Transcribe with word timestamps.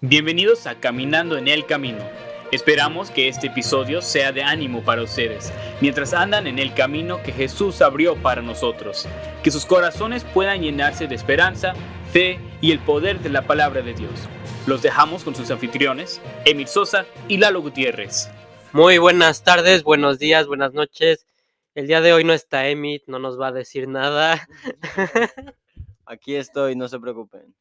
Bienvenidos 0.00 0.68
a 0.68 0.78
Caminando 0.78 1.36
en 1.36 1.48
el 1.48 1.66
Camino. 1.66 1.98
Esperamos 2.52 3.10
que 3.10 3.26
este 3.26 3.48
episodio 3.48 4.00
sea 4.00 4.30
de 4.30 4.44
ánimo 4.44 4.84
para 4.84 5.02
ustedes, 5.02 5.52
mientras 5.80 6.14
andan 6.14 6.46
en 6.46 6.60
el 6.60 6.72
camino 6.72 7.20
que 7.24 7.32
Jesús 7.32 7.82
abrió 7.82 8.14
para 8.14 8.40
nosotros. 8.40 9.08
Que 9.42 9.50
sus 9.50 9.66
corazones 9.66 10.22
puedan 10.22 10.62
llenarse 10.62 11.08
de 11.08 11.16
esperanza, 11.16 11.74
fe 12.12 12.38
y 12.60 12.70
el 12.70 12.78
poder 12.78 13.18
de 13.18 13.30
la 13.30 13.48
palabra 13.48 13.82
de 13.82 13.92
Dios. 13.92 14.12
Los 14.68 14.82
dejamos 14.82 15.24
con 15.24 15.34
sus 15.34 15.50
anfitriones, 15.50 16.20
Emil 16.44 16.68
Sosa 16.68 17.04
y 17.26 17.38
Lalo 17.38 17.60
Gutiérrez. 17.60 18.30
Muy 18.72 18.98
buenas 18.98 19.42
tardes, 19.42 19.82
buenos 19.82 20.20
días, 20.20 20.46
buenas 20.46 20.74
noches. 20.74 21.26
El 21.74 21.88
día 21.88 22.00
de 22.00 22.12
hoy 22.12 22.22
no 22.22 22.34
está 22.34 22.68
Emit, 22.68 23.02
no 23.08 23.18
nos 23.18 23.40
va 23.40 23.48
a 23.48 23.52
decir 23.52 23.88
nada. 23.88 24.46
Aquí 26.06 26.36
estoy, 26.36 26.76
no 26.76 26.86
se 26.86 27.00
preocupen. 27.00 27.52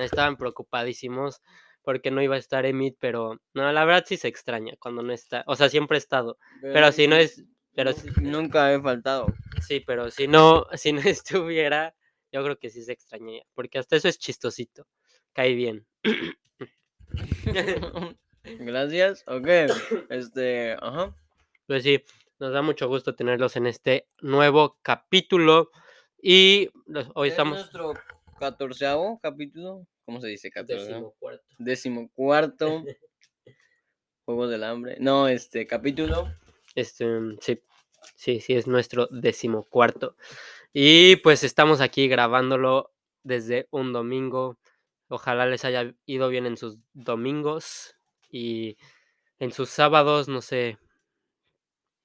Estaban 0.00 0.36
preocupadísimos 0.36 1.42
porque 1.82 2.10
no 2.12 2.22
iba 2.22 2.36
a 2.36 2.38
estar 2.38 2.64
Emit, 2.66 2.96
pero 3.00 3.40
no, 3.54 3.72
la 3.72 3.84
verdad 3.84 4.04
sí 4.06 4.16
se 4.16 4.28
extraña 4.28 4.74
cuando 4.78 5.02
no 5.02 5.12
está. 5.12 5.42
O 5.46 5.56
sea, 5.56 5.68
siempre 5.68 5.96
he 5.96 5.98
estado. 5.98 6.38
Pero 6.60 6.92
si 6.92 7.08
no 7.08 7.16
es. 7.16 7.42
Pero 7.74 7.92
si- 7.92 8.06
Nunca 8.22 8.72
he 8.72 8.80
faltado. 8.80 9.26
sí, 9.66 9.80
pero 9.80 10.10
si 10.10 10.28
no, 10.28 10.66
si 10.74 10.92
no 10.92 11.00
estuviera, 11.04 11.94
yo 12.30 12.44
creo 12.44 12.58
que 12.58 12.70
sí 12.70 12.82
se 12.84 12.92
extrañaría. 12.92 13.44
Porque 13.54 13.78
hasta 13.78 13.96
eso 13.96 14.08
es 14.08 14.18
chistosito. 14.18 14.86
Cae 15.32 15.54
bien. 15.54 15.86
Gracias. 18.44 19.24
Ok. 19.26 19.48
Este, 20.10 20.76
ajá. 20.80 21.14
Pues 21.66 21.82
sí, 21.84 22.02
nos 22.38 22.52
da 22.52 22.62
mucho 22.62 22.88
gusto 22.88 23.14
tenerlos 23.14 23.56
en 23.56 23.66
este 23.66 24.06
nuevo 24.20 24.78
capítulo. 24.82 25.70
Y 26.20 26.68
hoy 27.14 27.28
Es 27.28 27.32
estamos. 27.34 27.58
nuestro 27.58 27.94
catorceavo 28.42 29.20
capítulo. 29.22 29.86
¿Cómo 30.04 30.20
se 30.20 30.26
dice? 30.26 30.50
Catorceavo. 30.50 31.14
Decimocuarto. 31.20 31.44
Décimo 31.58 32.10
cuarto. 32.12 32.84
Juego 34.24 34.48
del 34.48 34.64
hambre. 34.64 34.96
No, 34.98 35.28
este, 35.28 35.64
capítulo. 35.68 36.28
Este, 36.74 37.06
mm, 37.06 37.38
sí, 37.40 37.62
sí, 38.16 38.40
sí, 38.40 38.54
es 38.54 38.66
nuestro 38.66 39.06
decimocuarto. 39.12 40.16
Y 40.72 41.16
pues 41.16 41.44
estamos 41.44 41.80
aquí 41.80 42.08
grabándolo 42.08 42.92
desde 43.22 43.68
un 43.70 43.92
domingo. 43.92 44.58
Ojalá 45.06 45.46
les 45.46 45.64
haya 45.64 45.94
ido 46.04 46.28
bien 46.28 46.46
en 46.46 46.56
sus 46.56 46.78
domingos 46.94 47.94
y 48.28 48.76
en 49.38 49.52
sus 49.52 49.70
sábados, 49.70 50.26
no 50.26 50.42
sé. 50.42 50.78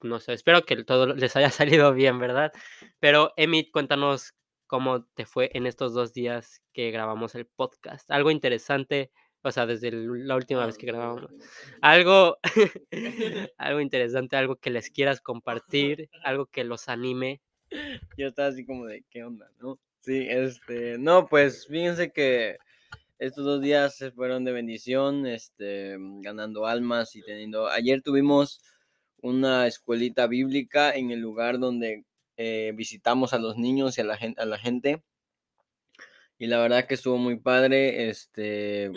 No 0.02 0.20
sé, 0.20 0.34
espero 0.34 0.64
que 0.64 0.84
todo 0.84 1.16
les 1.16 1.34
haya 1.34 1.50
salido 1.82 1.92
bien, 1.94 2.20
¿verdad? 2.20 2.52
Pero 3.00 3.32
Emit, 3.36 3.72
cuéntanos 3.72 4.34
cómo 4.68 5.04
te 5.14 5.26
fue 5.26 5.50
en 5.54 5.66
estos 5.66 5.94
dos 5.94 6.12
días 6.12 6.62
que 6.72 6.92
grabamos 6.92 7.34
el 7.34 7.46
podcast. 7.46 8.08
Algo 8.10 8.30
interesante, 8.30 9.10
o 9.42 9.50
sea, 9.50 9.66
desde 9.66 9.90
la 9.90 10.36
última 10.36 10.64
vez 10.64 10.78
que 10.78 10.86
grabamos. 10.86 11.26
Algo, 11.80 12.38
algo 13.58 13.80
interesante, 13.80 14.36
algo 14.36 14.56
que 14.56 14.70
les 14.70 14.90
quieras 14.90 15.20
compartir, 15.20 16.08
algo 16.22 16.46
que 16.46 16.62
los 16.62 16.88
anime. 16.88 17.40
Yo 18.16 18.28
estaba 18.28 18.48
así 18.48 18.64
como 18.64 18.86
de, 18.86 19.04
¿qué 19.10 19.24
onda, 19.24 19.50
no? 19.58 19.80
Sí, 20.00 20.26
este, 20.28 20.98
no, 20.98 21.26
pues 21.26 21.66
fíjense 21.66 22.12
que 22.12 22.58
estos 23.18 23.44
dos 23.44 23.60
días 23.60 23.96
se 23.96 24.12
fueron 24.12 24.44
de 24.44 24.52
bendición, 24.52 25.26
este, 25.26 25.96
ganando 26.20 26.66
almas 26.66 27.16
y 27.16 27.22
teniendo. 27.22 27.68
Ayer 27.68 28.00
tuvimos 28.02 28.62
una 29.20 29.66
escuelita 29.66 30.26
bíblica 30.26 30.92
en 30.92 31.10
el 31.10 31.20
lugar 31.20 31.58
donde 31.58 32.04
eh, 32.38 32.72
visitamos 32.74 33.34
a 33.34 33.38
los 33.38 33.58
niños 33.58 33.98
y 33.98 34.00
a 34.00 34.04
la 34.04 34.16
gente, 34.16 34.40
a 34.40 34.46
la 34.46 34.56
gente. 34.56 35.02
Y 36.38 36.46
la 36.46 36.58
verdad 36.60 36.86
que 36.86 36.94
estuvo 36.94 37.18
muy 37.18 37.36
padre. 37.36 38.08
Este, 38.08 38.90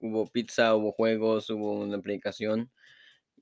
hubo 0.00 0.26
pizza, 0.26 0.74
hubo 0.74 0.92
juegos, 0.92 1.48
hubo 1.48 1.72
una 1.80 2.00
predicación 2.00 2.70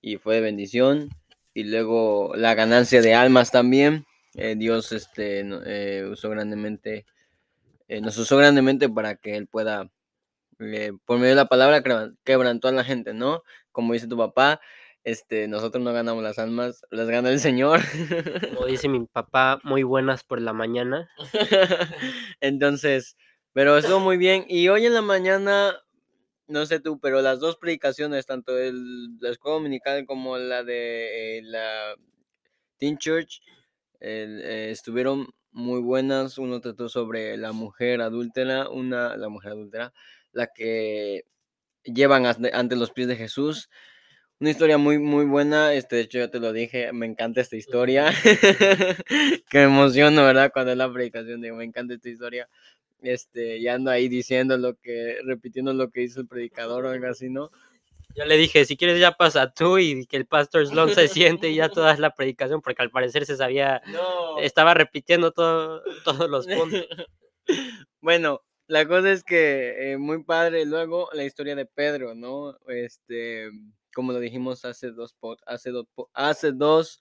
y 0.00 0.18
fue 0.18 0.36
de 0.36 0.42
bendición. 0.42 1.08
Y 1.54 1.64
luego 1.64 2.34
la 2.36 2.54
ganancia 2.54 3.02
de 3.02 3.14
almas 3.14 3.50
también. 3.50 4.04
Eh, 4.34 4.54
Dios 4.56 4.92
este, 4.92 5.44
eh, 5.66 6.06
usó 6.10 6.30
grandemente, 6.30 7.04
nos 8.00 8.16
usó 8.16 8.36
grandemente 8.38 8.88
para 8.88 9.16
que 9.16 9.36
Él 9.36 9.46
pueda, 9.46 9.90
por 11.04 11.18
medio 11.18 11.30
de 11.30 11.34
la 11.36 11.46
palabra, 11.46 11.82
quebran- 11.82 12.16
quebrantó 12.24 12.68
a 12.68 12.72
la 12.72 12.84
gente, 12.84 13.12
¿no? 13.12 13.42
Como 13.70 13.92
dice 13.92 14.06
tu 14.06 14.16
papá, 14.16 14.60
este, 15.04 15.48
nosotros 15.48 15.82
no 15.82 15.92
ganamos 15.92 16.22
las 16.22 16.38
almas, 16.38 16.84
las 16.90 17.08
gana 17.08 17.30
el 17.30 17.40
Señor. 17.40 17.80
Como 18.54 18.66
dice 18.66 18.88
mi 18.88 19.04
papá, 19.06 19.60
muy 19.64 19.82
buenas 19.82 20.24
por 20.24 20.40
la 20.40 20.52
mañana. 20.52 21.10
Entonces, 22.40 23.16
pero 23.52 23.76
estuvo 23.76 24.00
muy 24.00 24.16
bien. 24.16 24.44
Y 24.48 24.68
hoy 24.68 24.86
en 24.86 24.94
la 24.94 25.02
mañana, 25.02 25.76
no 26.46 26.66
sé 26.66 26.80
tú, 26.80 27.00
pero 27.00 27.20
las 27.20 27.40
dos 27.40 27.56
predicaciones, 27.56 28.26
tanto 28.26 28.56
el, 28.58 29.18
la 29.20 29.30
escuela 29.30 29.56
dominical 29.56 30.06
como 30.06 30.38
la 30.38 30.62
de 30.62 31.38
eh, 31.38 31.42
la 31.42 31.94
Teen 32.78 32.96
Church, 32.98 33.40
eh, 34.00 34.68
estuvieron 34.70 35.28
muy 35.50 35.80
buenas. 35.80 36.38
Uno 36.38 36.60
trató 36.60 36.88
sobre 36.88 37.36
la 37.36 37.52
mujer 37.52 38.00
adúltera, 38.00 38.68
una, 38.68 39.16
la 39.16 39.28
mujer 39.28 39.52
adúltera, 39.52 39.92
la 40.32 40.46
que 40.46 41.24
llevan 41.84 42.24
ante 42.26 42.76
los 42.76 42.92
pies 42.92 43.08
de 43.08 43.16
Jesús. 43.16 43.68
Una 44.42 44.50
historia 44.50 44.76
muy, 44.76 44.98
muy 44.98 45.24
buena. 45.24 45.72
Este, 45.72 45.94
de 45.94 46.02
hecho, 46.02 46.18
ya 46.18 46.26
te 46.26 46.40
lo 46.40 46.52
dije, 46.52 46.92
me 46.92 47.06
encanta 47.06 47.40
esta 47.40 47.54
historia. 47.54 48.10
que 49.48 49.58
me 49.58 49.62
emociono, 49.62 50.24
¿verdad? 50.24 50.50
Cuando 50.52 50.72
es 50.72 50.78
la 50.78 50.92
predicación, 50.92 51.40
digo, 51.40 51.54
me 51.54 51.62
encanta 51.62 51.94
esta 51.94 52.08
historia. 52.08 52.48
Este, 53.02 53.58
y 53.58 53.68
ando 53.68 53.92
ahí 53.92 54.08
diciendo 54.08 54.58
lo 54.58 54.74
que, 54.74 55.18
repitiendo 55.24 55.72
lo 55.72 55.90
que 55.92 56.02
hizo 56.02 56.22
el 56.22 56.26
predicador 56.26 56.86
o 56.86 56.88
algo 56.90 57.06
así, 57.06 57.30
¿no? 57.30 57.52
Yo 58.16 58.24
le 58.24 58.36
dije, 58.36 58.64
si 58.64 58.76
quieres 58.76 58.98
ya 58.98 59.12
pasa 59.12 59.52
tú 59.52 59.78
y 59.78 60.06
que 60.06 60.16
el 60.16 60.26
pastor 60.26 60.66
Sloan 60.66 60.92
se 60.92 61.06
siente 61.06 61.48
y 61.48 61.54
ya 61.54 61.68
toda 61.68 61.96
la 61.96 62.12
predicación, 62.12 62.62
porque 62.62 62.82
al 62.82 62.90
parecer 62.90 63.24
se 63.26 63.36
sabía, 63.36 63.80
No. 63.92 64.40
estaba 64.40 64.74
repitiendo 64.74 65.30
todo, 65.30 65.84
todos 66.02 66.28
los 66.28 66.48
puntos. 66.48 66.84
bueno, 68.00 68.42
la 68.66 68.88
cosa 68.88 69.12
es 69.12 69.22
que 69.22 69.92
eh, 69.92 69.98
muy 69.98 70.24
padre 70.24 70.66
luego 70.66 71.08
la 71.12 71.22
historia 71.22 71.54
de 71.54 71.66
Pedro, 71.66 72.16
¿no? 72.16 72.58
Este, 72.66 73.48
como 73.94 74.12
lo 74.12 74.20
dijimos 74.20 74.64
hace 74.64 74.90
dos, 74.90 75.14
pod- 75.20 75.38
hace 75.46 75.70
po- 75.94 76.10
hace 76.14 76.52
dos 76.52 77.00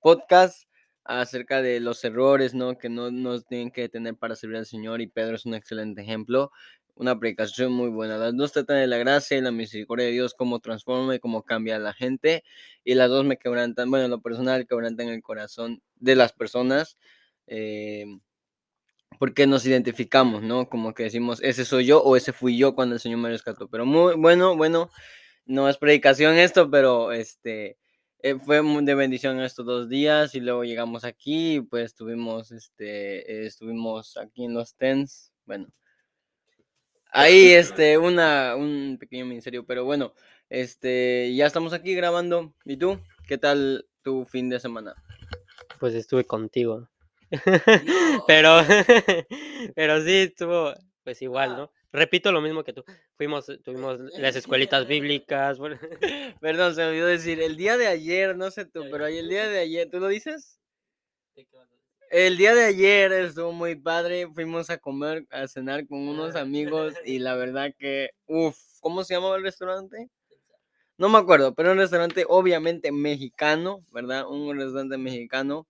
podcasts 0.00 0.66
acerca 1.04 1.62
de 1.62 1.80
los 1.80 2.04
errores, 2.04 2.54
¿no? 2.54 2.76
Que 2.78 2.88
no 2.88 3.10
nos 3.10 3.46
tienen 3.46 3.70
que 3.70 3.88
tener 3.88 4.16
para 4.16 4.36
servir 4.36 4.58
al 4.58 4.66
Señor 4.66 5.00
y 5.00 5.06
Pedro 5.08 5.36
es 5.36 5.46
un 5.46 5.54
excelente 5.54 6.02
ejemplo. 6.02 6.50
Una 6.94 7.18
predicación 7.18 7.72
muy 7.72 7.90
buena. 7.90 8.18
Las 8.18 8.36
dos 8.36 8.52
tratan 8.52 8.78
de 8.78 8.86
la 8.88 8.98
gracia 8.98 9.38
y 9.38 9.40
la 9.40 9.52
misericordia 9.52 10.06
de 10.06 10.12
Dios, 10.12 10.34
cómo 10.34 10.58
transforma 10.60 11.14
y 11.14 11.20
cómo 11.20 11.44
cambia 11.44 11.76
a 11.76 11.78
la 11.78 11.92
gente. 11.94 12.42
Y 12.84 12.94
las 12.94 13.08
dos 13.08 13.24
me 13.24 13.38
quebrantan, 13.38 13.90
bueno, 13.90 14.06
en 14.06 14.10
lo 14.10 14.20
personal 14.20 14.66
quebrantan 14.66 15.08
el 15.08 15.22
corazón 15.22 15.80
de 15.96 16.16
las 16.16 16.32
personas. 16.32 16.98
eh, 17.46 18.04
porque 19.18 19.46
nos 19.46 19.66
identificamos, 19.66 20.42
¿no? 20.42 20.68
Como 20.68 20.94
que 20.94 21.04
decimos, 21.04 21.40
ese 21.42 21.64
soy 21.64 21.86
yo 21.86 22.02
o 22.02 22.16
ese 22.16 22.32
fui 22.32 22.56
yo 22.56 22.74
cuando 22.74 22.94
el 22.94 23.00
Señor 23.00 23.18
me 23.18 23.30
rescató. 23.30 23.68
Pero 23.68 23.84
muy 23.86 24.14
bueno, 24.16 24.56
bueno, 24.56 24.90
no 25.48 25.68
es 25.68 25.78
predicación 25.78 26.36
esto, 26.36 26.70
pero 26.70 27.10
este 27.10 27.78
eh, 28.20 28.36
fue 28.36 28.62
de 28.62 28.94
bendición 28.94 29.40
estos 29.40 29.64
dos 29.64 29.88
días 29.88 30.34
y 30.34 30.40
luego 30.40 30.64
llegamos 30.64 31.04
aquí 31.04 31.56
y 31.56 31.60
pues 31.60 31.86
estuvimos, 31.86 32.52
este, 32.52 33.46
estuvimos 33.46 34.16
aquí 34.16 34.44
en 34.44 34.54
los 34.54 34.76
tens, 34.76 35.32
bueno. 35.46 35.68
Ahí, 37.10 37.52
este, 37.52 37.96
una, 37.96 38.54
un 38.54 38.98
pequeño 39.00 39.24
ministerio, 39.24 39.64
pero 39.64 39.84
bueno, 39.84 40.12
este, 40.50 41.34
ya 41.34 41.46
estamos 41.46 41.72
aquí 41.72 41.94
grabando. 41.94 42.54
¿Y 42.66 42.76
tú? 42.76 43.00
¿Qué 43.26 43.38
tal 43.38 43.86
tu 44.02 44.26
fin 44.26 44.50
de 44.50 44.60
semana? 44.60 44.94
Pues 45.80 45.94
estuve 45.94 46.24
contigo. 46.24 46.88
pero, 48.26 48.58
pero 49.74 50.04
sí, 50.04 50.16
estuvo 50.16 50.74
pues 51.02 51.22
igual, 51.22 51.56
¿no? 51.56 51.72
Repito 51.92 52.32
lo 52.32 52.42
mismo 52.42 52.62
que 52.62 52.74
tú. 52.74 52.84
Fuimos, 53.18 53.48
eh, 53.48 53.58
tuvimos 53.58 53.98
las 54.18 54.36
escuelitas 54.36 54.86
bíblicas. 54.86 55.58
bueno, 55.58 55.76
Perdón, 56.40 56.74
se 56.74 56.82
me 56.82 56.88
olvidó 56.88 57.06
decir, 57.06 57.42
el 57.42 57.56
día 57.56 57.76
de 57.76 57.88
ayer, 57.88 58.36
no 58.36 58.50
sé 58.52 58.64
tú, 58.64 58.84
pero 58.90 59.06
el 59.06 59.28
día 59.28 59.48
de 59.48 59.58
ayer, 59.58 59.90
¿tú 59.90 59.98
lo 59.98 60.06
dices? 60.06 60.60
El 62.10 62.38
día 62.38 62.54
de 62.54 62.64
ayer 62.64 63.12
estuvo 63.12 63.52
muy 63.52 63.74
padre, 63.74 64.28
fuimos 64.32 64.70
a 64.70 64.78
comer, 64.78 65.26
a 65.30 65.46
cenar 65.48 65.86
con 65.86 66.08
unos 66.08 66.36
amigos 66.36 66.94
y 67.04 67.18
la 67.18 67.34
verdad 67.36 67.74
que, 67.76 68.10
uff, 68.26 68.56
¿cómo 68.80 69.02
se 69.02 69.14
llamaba 69.14 69.36
el 69.36 69.42
restaurante? 69.42 70.08
No 70.96 71.08
me 71.08 71.18
acuerdo, 71.18 71.54
pero 71.54 71.72
un 71.72 71.78
restaurante 71.78 72.24
obviamente 72.28 72.92
mexicano, 72.92 73.84
¿verdad? 73.92 74.26
Un 74.28 74.56
restaurante 74.56 74.96
mexicano, 74.96 75.66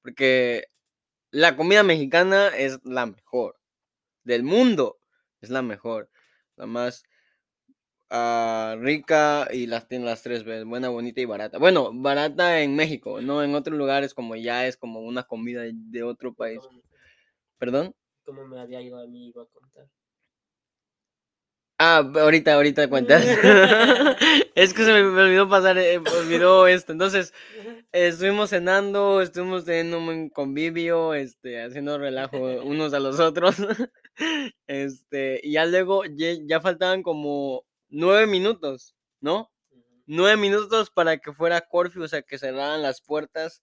porque 0.00 0.66
la 1.32 1.56
comida 1.56 1.82
mexicana 1.82 2.48
es 2.48 2.78
la 2.84 3.06
mejor 3.06 3.56
del 4.22 4.44
mundo, 4.44 4.98
es 5.40 5.50
la 5.50 5.62
mejor, 5.62 6.08
la 6.56 6.66
más 6.66 7.04
ah, 8.10 8.76
rica 8.78 9.48
y 9.52 9.66
las 9.66 9.88
tiene 9.88 10.04
las 10.06 10.22
tres 10.22 10.44
veces, 10.44 10.64
buena, 10.64 10.88
bonita 10.88 11.20
y 11.20 11.24
barata. 11.24 11.58
Bueno, 11.58 11.90
barata 11.92 12.60
en 12.62 12.76
México, 12.76 13.20
no 13.20 13.42
en 13.42 13.54
otros 13.54 13.76
lugares 13.78 14.14
como 14.14 14.36
ya 14.36 14.66
es 14.66 14.76
como 14.76 15.00
una 15.00 15.24
comida 15.24 15.62
de- 15.64 16.02
otro 16.02 16.34
país. 16.34 16.60
¿Perdón? 17.58 17.94
¿Cómo 18.24 18.46
me 18.46 18.60
había 18.60 18.82
ido 18.82 18.98
a 19.00 19.06
mí? 19.06 19.28
Iba 19.28 19.42
a 19.42 19.46
contar. 19.46 19.88
Ah, 21.78 21.98
ahorita, 22.14 22.54
ahorita 22.54 22.88
cuentas. 22.88 23.24
es 24.54 24.74
que 24.74 24.84
se 24.84 24.92
me, 24.92 25.02
me 25.04 25.22
olvidó 25.22 25.48
pasar, 25.48 25.76
eh, 25.78 26.00
me 26.00 26.10
olvidó 26.10 26.66
esto. 26.66 26.92
Entonces, 26.92 27.32
eh, 27.92 28.08
estuvimos 28.08 28.50
cenando, 28.50 29.20
estuvimos 29.22 29.64
teniendo 29.64 29.98
un 29.98 30.30
convivio, 30.30 31.14
este, 31.14 31.62
haciendo 31.62 31.98
relajo 31.98 32.38
unos 32.62 32.94
a 32.94 33.00
los 33.00 33.20
otros. 33.20 33.56
Este, 34.66 35.40
y 35.42 35.52
ya 35.52 35.66
luego, 35.66 36.04
ya, 36.04 36.34
ya 36.44 36.60
faltaban 36.60 37.02
como 37.02 37.64
nueve 37.88 38.26
minutos, 38.26 38.94
¿no? 39.20 39.50
Nueve 40.06 40.36
minutos 40.36 40.90
para 40.90 41.18
que 41.18 41.32
fuera 41.32 41.62
curfew, 41.62 42.02
o 42.04 42.08
sea, 42.08 42.22
que 42.22 42.38
cerraran 42.38 42.82
las 42.82 43.00
puertas 43.00 43.62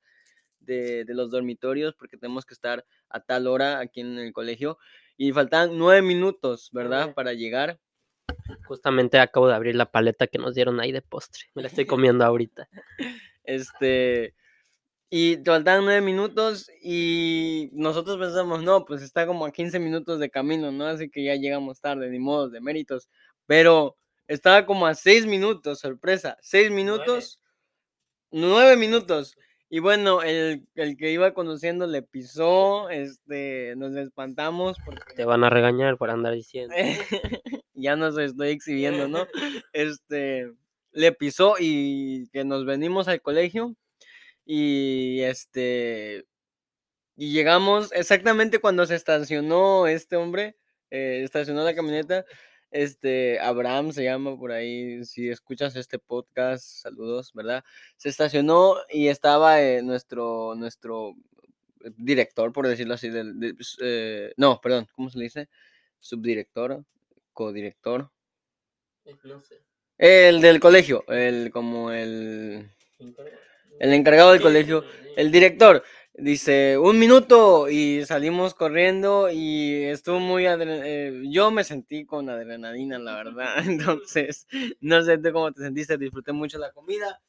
de, 0.60 1.06
de 1.06 1.14
los 1.14 1.32
dormitorios, 1.32 1.96
porque 1.96 2.18
tenemos 2.18 2.46
que 2.46 2.54
estar 2.54 2.86
a 3.10 3.20
tal 3.20 3.48
hora 3.48 3.80
aquí 3.80 4.02
en 4.02 4.18
el 4.18 4.34
colegio. 4.34 4.78
Y 5.18 5.32
faltaban 5.34 5.78
nueve 5.78 6.02
minutos, 6.02 6.70
¿verdad? 6.72 7.14
Para 7.14 7.34
llegar. 7.34 7.80
Justamente 8.66 9.20
acabo 9.20 9.48
de 9.48 9.56
abrir 9.56 9.76
la 9.76 9.92
paleta 9.92 10.28
que 10.28 10.40
nos 10.40 10.56
dieron 10.56 10.80
ahí 10.80 10.92
de 10.92 11.02
postre. 11.02 11.44
Me 11.54 11.62
la 11.62 11.68
estoy 11.68 11.86
comiendo 11.86 12.26
ahorita. 12.26 12.68
Este. 13.44 14.34
Y 15.14 15.36
te 15.44 15.52
faltaban 15.52 15.84
nueve 15.84 16.00
minutos 16.00 16.72
y 16.82 17.70
nosotros 17.74 18.18
pensamos, 18.18 18.64
no, 18.64 18.86
pues 18.86 19.02
está 19.02 19.28
como 19.28 19.46
a 19.46 19.52
15 19.52 19.78
minutos 19.78 20.20
de 20.20 20.30
camino, 20.30 20.72
¿no? 20.72 20.86
Así 20.86 21.10
que 21.10 21.26
ya 21.26 21.36
llegamos 21.36 21.82
tarde, 21.82 22.10
ni 22.10 22.18
modo, 22.18 22.50
de 22.50 22.62
méritos. 22.62 23.10
Pero 23.46 23.98
estaba 24.28 24.66
como 24.66 24.88
a 24.88 24.96
seis 24.96 25.26
minutos, 25.26 25.80
sorpresa. 25.80 26.38
Seis 26.42 26.72
minutos, 26.72 27.42
nueve 28.32 28.78
minutos. 28.78 29.36
Y 29.70 29.80
bueno, 29.80 30.24
el, 30.24 30.66
el 30.76 30.96
que 30.96 31.12
iba 31.12 31.34
conduciendo 31.34 31.88
le 31.88 32.04
pisó, 32.04 32.90
este, 32.90 33.76
nos 33.76 33.94
espantamos 33.98 34.78
porque 34.86 35.14
Te 35.14 35.26
van 35.26 35.44
a 35.44 35.50
regañar 35.50 35.98
por 35.98 36.10
andar 36.10 36.34
diciendo. 36.34 36.74
ya 37.74 37.98
nos 37.98 38.18
estoy 38.18 38.52
exhibiendo, 38.52 39.10
¿no? 39.10 39.28
Este, 39.74 40.54
le 40.94 41.12
pisó 41.12 41.56
y 41.60 42.30
que 42.30 42.46
nos 42.46 42.66
venimos 42.66 43.10
al 43.10 43.22
colegio 43.22 43.76
y 44.46 45.22
este, 45.22 46.26
y 47.16 47.32
llegamos 47.34 47.92
exactamente 47.94 48.60
cuando 48.60 48.86
se 48.86 48.96
estacionó 48.96 49.88
este 49.88 50.16
hombre, 50.16 50.58
eh, 50.90 51.22
estacionó 51.24 51.64
la 51.64 51.76
camioneta, 51.76 52.26
este, 52.72 53.40
Abraham 53.40 53.92
se 53.92 54.04
llama 54.04 54.38
por 54.38 54.52
ahí, 54.52 55.04
si 55.06 55.30
escuchas 55.30 55.76
este 55.76 56.00
podcast, 56.00 56.64
saludos, 56.66 57.32
¿verdad? 57.34 57.64
Se 57.98 58.10
estacionó 58.10 58.76
y 58.90 59.08
estaba 59.10 59.62
eh, 59.62 59.82
nuestro, 59.84 60.56
nuestro 60.56 61.16
director, 61.98 62.54
por 62.54 62.68
decirlo 62.68 62.94
así, 62.94 63.10
del, 63.10 63.40
de- 63.40 63.54
pues, 63.56 63.78
eh, 63.82 64.34
no, 64.38 64.60
perdón, 64.62 64.88
¿cómo 64.96 65.10
se 65.10 65.18
le 65.18 65.26
dice? 65.26 65.50
Subdirector, 66.00 66.84
codirector. 67.34 68.10
No 69.24 69.42
sé. 69.42 69.62
El 69.98 70.42
del 70.42 70.60
colegio, 70.60 71.04
el 71.10 71.52
como 71.52 71.92
el, 71.92 72.72
el 73.80 73.94
encargado 73.94 74.32
del 74.32 74.42
colegio, 74.42 74.84
el 75.16 75.32
director. 75.32 75.84
Dice, 76.14 76.78
un 76.78 77.00
minuto 77.00 77.70
y 77.70 78.06
salimos 78.06 78.54
corriendo 78.54 79.30
y 79.32 79.84
estuvo 79.86 80.20
muy... 80.20 80.46
eh, 80.46 81.22
yo 81.30 81.52
me 81.52 81.64
sentí 81.64 82.06
con 82.06 82.30
adrenalina, 82.30 83.00
la 83.00 83.16
verdad. 83.16 83.56
Entonces, 83.66 84.46
no 84.82 85.02
sé 85.04 85.18
tú 85.18 85.32
cómo 85.32 85.52
te 85.52 85.62
sentiste, 85.62 85.98
disfruté 85.98 86.32
mucho 86.34 86.58
la 86.60 86.72
comida 86.72 87.22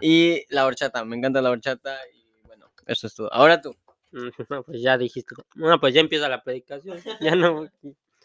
y 0.00 0.44
la 0.50 0.66
horchata, 0.66 1.04
me 1.04 1.16
encanta 1.16 1.40
la 1.42 1.50
horchata 1.50 1.96
y 2.14 2.26
bueno, 2.46 2.70
eso 2.86 3.06
es 3.06 3.14
todo. 3.14 3.32
Ahora 3.32 3.60
tú. 3.60 3.74
Mm, 4.12 4.28
No, 4.50 4.62
pues 4.62 4.82
ya 4.82 4.98
dijiste. 4.98 5.34
No, 5.54 5.80
pues 5.80 5.94
ya 5.94 6.00
empieza 6.00 6.28
la 6.28 6.42
predicación. 6.42 6.98
Ya 7.20 7.34
no. 7.34 7.68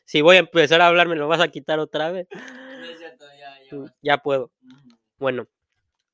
Si 0.05 0.21
voy 0.21 0.35
a 0.35 0.39
empezar 0.39 0.81
a 0.81 0.87
hablar, 0.87 1.07
me 1.07 1.15
lo 1.15 1.27
vas 1.27 1.39
a 1.39 1.47
quitar 1.47 1.79
otra 1.79 2.11
vez. 2.11 2.27
Mm, 3.71 3.85
Ya 4.01 4.17
puedo. 4.17 4.51
Bueno. 5.17 5.47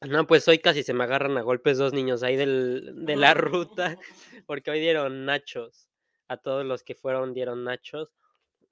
No, 0.02 0.28
pues 0.28 0.48
hoy 0.48 0.60
casi 0.60 0.84
se 0.84 0.94
me 0.94 1.04
agarran 1.06 1.38
a 1.38 1.42
golpes 1.42 1.80
dos 1.80 1.92
niños 1.92 2.22
ahí 2.22 2.36
del, 2.36 3.06
de 3.06 3.16
la 3.16 3.34
ruta, 3.34 3.98
porque 4.46 4.70
hoy 4.72 4.80
dieron 4.80 5.26
nachos. 5.26 5.90
A 6.28 6.38
todos 6.38 6.66
los 6.66 6.84
que 6.84 6.94
fueron 6.94 7.34
dieron 7.34 7.64
nachos. 7.64 8.10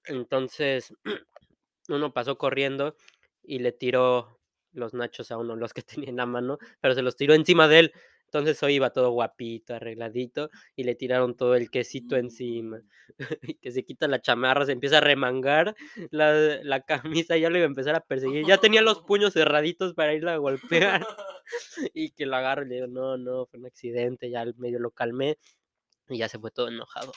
Entonces, 0.05 0.93
uno 1.89 2.13
pasó 2.13 2.37
corriendo 2.37 2.95
y 3.43 3.59
le 3.59 3.71
tiró 3.71 4.39
los 4.73 4.93
nachos 4.93 5.31
a 5.31 5.37
uno, 5.37 5.55
los 5.55 5.73
que 5.73 5.81
tenía 6.05 6.09
en 6.09 6.17
la 6.17 6.25
mano, 6.27 6.59
pero 6.81 6.93
se 6.95 7.01
los 7.01 7.15
tiró 7.15 7.33
encima 7.33 7.67
de 7.67 7.79
él. 7.79 7.93
Entonces 8.35 8.61
hoy 8.63 8.73
iba 8.73 8.89
todo 8.89 9.11
guapito, 9.11 9.75
arregladito, 9.75 10.49
y 10.75 10.83
le 10.83 10.95
tiraron 10.95 11.37
todo 11.37 11.55
el 11.55 11.69
quesito 11.69 12.17
encima. 12.17 12.81
Y 13.43 13.53
que 13.55 13.71
se 13.71 13.85
quita 13.85 14.09
la 14.09 14.19
chamarra, 14.19 14.65
se 14.65 14.73
empieza 14.73 14.97
a 14.97 15.01
remangar 15.01 15.73
la, 16.11 16.33
la 16.61 16.81
camisa, 16.81 17.37
ya 17.37 17.49
lo 17.49 17.57
iba 17.57 17.63
a 17.63 17.69
empezar 17.69 17.95
a 17.95 18.01
perseguir. 18.01 18.45
Ya 18.45 18.57
tenía 18.57 18.81
los 18.81 18.99
puños 19.07 19.31
cerraditos 19.31 19.93
para 19.93 20.13
irla 20.13 20.33
a 20.33 20.37
golpear. 20.37 21.07
Y 21.93 22.09
que 22.09 22.25
lo 22.25 22.35
agarro 22.35 22.65
y 22.65 22.69
le 22.69 22.75
digo, 22.75 22.87
no, 22.87 23.17
no, 23.17 23.45
fue 23.45 23.59
un 23.59 23.67
accidente, 23.67 24.31
ya 24.31 24.43
medio 24.57 24.79
lo 24.79 24.89
calmé. 24.89 25.37
Y 26.09 26.17
ya 26.17 26.27
se 26.27 26.39
fue 26.39 26.49
todo 26.49 26.67
enojado. 26.67 27.13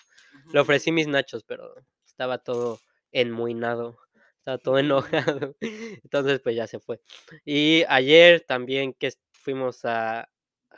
Le 0.52 0.60
ofrecí 0.60 0.92
mis 0.92 1.08
nachos, 1.08 1.42
pero 1.44 1.74
estaba 2.04 2.38
todo 2.38 2.78
enmuinado. 3.10 3.98
Estaba 4.36 4.58
todo 4.58 4.78
enojado. 4.78 5.56
Entonces, 5.60 6.40
pues 6.40 6.54
ya 6.56 6.66
se 6.66 6.78
fue. 6.78 7.00
Y 7.44 7.84
ayer 7.88 8.42
también 8.42 8.92
que 8.92 9.12
fuimos 9.32 9.86
a, 9.86 10.28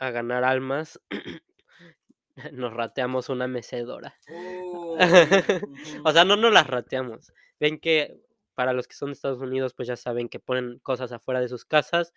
a 0.01 0.09
ganar 0.09 0.43
almas, 0.43 0.99
nos 2.51 2.73
rateamos 2.73 3.29
una 3.29 3.47
mecedora. 3.47 4.15
o 6.03 6.11
sea, 6.11 6.25
no 6.25 6.35
nos 6.35 6.51
las 6.51 6.65
rateamos. 6.65 7.31
Ven 7.59 7.79
que 7.79 8.19
para 8.55 8.73
los 8.73 8.87
que 8.87 8.95
son 8.95 9.09
de 9.09 9.13
Estados 9.13 9.39
Unidos, 9.39 9.75
pues 9.75 9.87
ya 9.87 9.95
saben 9.95 10.27
que 10.27 10.39
ponen 10.39 10.79
cosas 10.79 11.11
afuera 11.11 11.39
de 11.39 11.47
sus 11.47 11.65
casas 11.65 12.13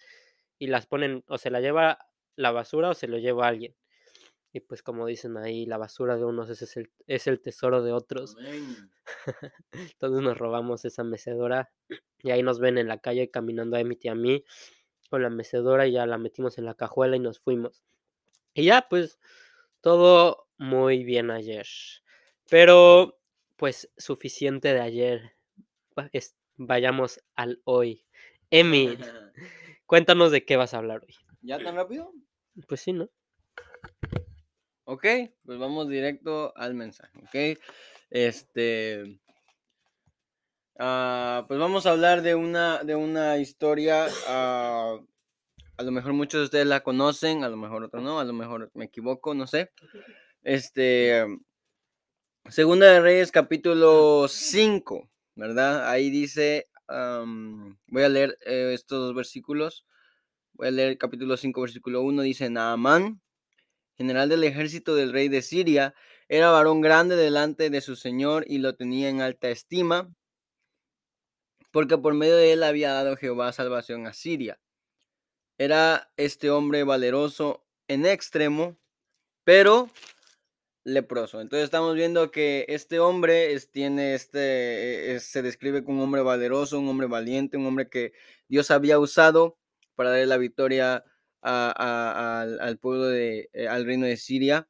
y 0.59 0.69
las 0.69 0.87
ponen, 0.87 1.25
o 1.29 1.37
se 1.37 1.51
la 1.51 1.61
lleva 1.61 1.99
la 2.37 2.53
basura 2.53 2.89
o 2.89 2.95
se 2.95 3.07
lo 3.07 3.19
lleva 3.19 3.47
alguien. 3.47 3.77
Y 4.51 4.61
pues 4.61 4.83
como 4.83 5.05
dicen 5.05 5.37
ahí, 5.37 5.67
la 5.67 5.77
basura 5.77 6.17
de 6.17 6.25
unos 6.25 6.49
es 6.49 6.77
el, 6.79 6.91
es 7.07 7.27
el 7.27 7.43
tesoro 7.43 7.83
de 7.83 7.93
otros. 7.93 8.35
Entonces 9.73 10.23
nos 10.23 10.39
robamos 10.39 10.87
esa 10.87 11.05
mecedora 11.05 11.71
y 12.23 12.31
ahí 12.31 12.43
nos 12.43 12.61
ven 12.61 12.79
en 12.79 12.89
la 12.89 12.97
calle 12.97 13.31
caminando 13.31 13.77
a 13.77 13.81
Emmett 13.81 14.07
y 14.07 14.09
a 14.09 14.15
mí 14.15 14.43
con 15.11 15.23
la 15.23 15.31
mecedora 15.31 15.87
y 15.87 15.93
ya 15.93 16.07
la 16.07 16.19
metimos 16.19 16.59
en 16.59 16.65
la 16.65 16.75
cajuela 16.75 17.17
y 17.17 17.21
nos 17.21 17.41
fuimos. 17.41 17.83
Y 18.55 18.65
ya, 18.65 18.87
pues 18.89 19.19
todo 19.81 20.49
muy 20.57 21.05
bien 21.05 21.31
ayer. 21.31 21.67
Pero 22.49 23.19
pues 23.57 23.91
suficiente 23.97 24.73
de 24.75 24.81
ayer. 24.81 25.33
Vayamos 26.57 27.21
al 27.35 27.61
hoy. 27.65 28.05
Emmett, 28.51 29.01
cuéntanos 29.87 30.31
de 30.31 30.45
qué 30.45 30.57
vas 30.57 30.75
a 30.75 30.79
hablar 30.79 31.03
hoy. 31.03 31.15
¿Ya 31.43 31.59
tan 31.59 31.75
rápido? 31.75 32.13
Pues 32.69 32.81
sí, 32.81 32.93
¿no? 32.93 33.11
Ok, 34.85 35.07
pues 35.45 35.59
vamos 35.59 35.89
directo 35.89 36.53
al 36.57 36.75
mensaje, 36.75 37.19
ok. 37.19 37.59
Este. 38.11 39.19
Ah, 40.79 41.45
pues 41.47 41.59
vamos 41.59 41.87
a 41.87 41.91
hablar 41.91 42.23
de 42.23 42.35
una, 42.35 42.83
de 42.85 42.95
una 42.95 43.39
historia. 43.39 44.07
ah, 44.29 44.99
a 45.77 45.83
lo 45.83 45.91
mejor 45.91 46.13
muchos 46.13 46.41
de 46.41 46.45
ustedes 46.45 46.67
la 46.67 46.83
conocen, 46.83 47.43
a 47.43 47.49
lo 47.49 47.57
mejor 47.57 47.83
otros 47.85 48.03
no, 48.03 48.21
a 48.21 48.25
lo 48.25 48.33
mejor 48.33 48.71
me 48.75 48.85
equivoco, 48.85 49.35
no 49.35 49.47
sé. 49.47 49.73
Este. 50.43 51.25
Segunda 52.49 52.87
de 52.87 53.01
Reyes, 53.01 53.33
capítulo 53.33 54.27
5, 54.29 55.09
¿verdad? 55.35 55.89
Ahí 55.89 56.11
dice. 56.11 56.69
voy 56.89 58.03
a 58.03 58.09
leer 58.09 58.39
eh, 58.47 58.73
estos 58.75 58.99
dos 58.99 59.15
versículos. 59.15 59.87
Voy 60.53 60.69
a 60.69 60.71
leer 60.71 60.99
capítulo 60.99 61.37
5, 61.37 61.61
versículo 61.61 62.03
1. 62.03 62.23
Dice: 62.23 62.51
Naamán 62.51 63.21
general 63.97 64.29
del 64.29 64.45
ejército 64.45 64.95
del 64.95 65.13
rey 65.13 65.29
de 65.29 65.43
Siria, 65.43 65.95
era 66.29 66.51
varón 66.51 66.81
grande 66.81 67.17
delante 67.17 67.71
de 67.71 67.81
su 67.81 67.97
señor 67.97 68.45
y 68.49 68.59
lo 68.59 68.75
tenía 68.75 69.09
en 69.09 69.21
alta 69.21 69.49
estima, 69.51 70.11
porque 71.75 71.99
por 71.99 72.15
medio 72.15 72.37
de 72.37 72.53
él 72.53 72.63
había 72.63 72.93
dado 72.93 73.17
Jehová 73.17 73.51
salvación 73.53 74.07
a 74.07 74.13
Siria. 74.13 74.61
Era 75.59 76.09
este 76.17 76.49
hombre 76.53 76.85
valeroso 76.85 77.67
en 77.89 78.07
extremo, 78.07 78.79
pero 79.43 79.91
leproso. 80.85 81.41
Entonces 81.41 81.65
estamos 81.65 81.97
viendo 81.97 82.31
que 82.31 82.65
este 82.69 83.01
hombre 83.01 83.55
es- 83.55 83.73
tiene 83.73 84.15
este, 84.15 85.17
es- 85.17 85.25
se 85.25 85.43
describe 85.43 85.83
como 85.83 85.99
un 85.99 86.05
hombre 86.05 86.23
valeroso, 86.23 86.79
un 86.79 86.89
hombre 86.89 87.09
valiente, 87.09 87.57
un 87.57 87.67
hombre 87.67 87.89
que 87.89 88.13
Dios 88.47 88.71
había 88.71 89.01
usado 89.01 89.59
para 89.97 90.11
darle 90.11 90.27
la 90.27 90.37
victoria 90.37 91.05
al 91.43 92.79
pueblo 92.79 93.07
de, 93.07 93.51
eh, 93.53 93.67
al 93.67 93.85
reino 93.85 94.07
de 94.07 94.17
Siria. 94.17 94.69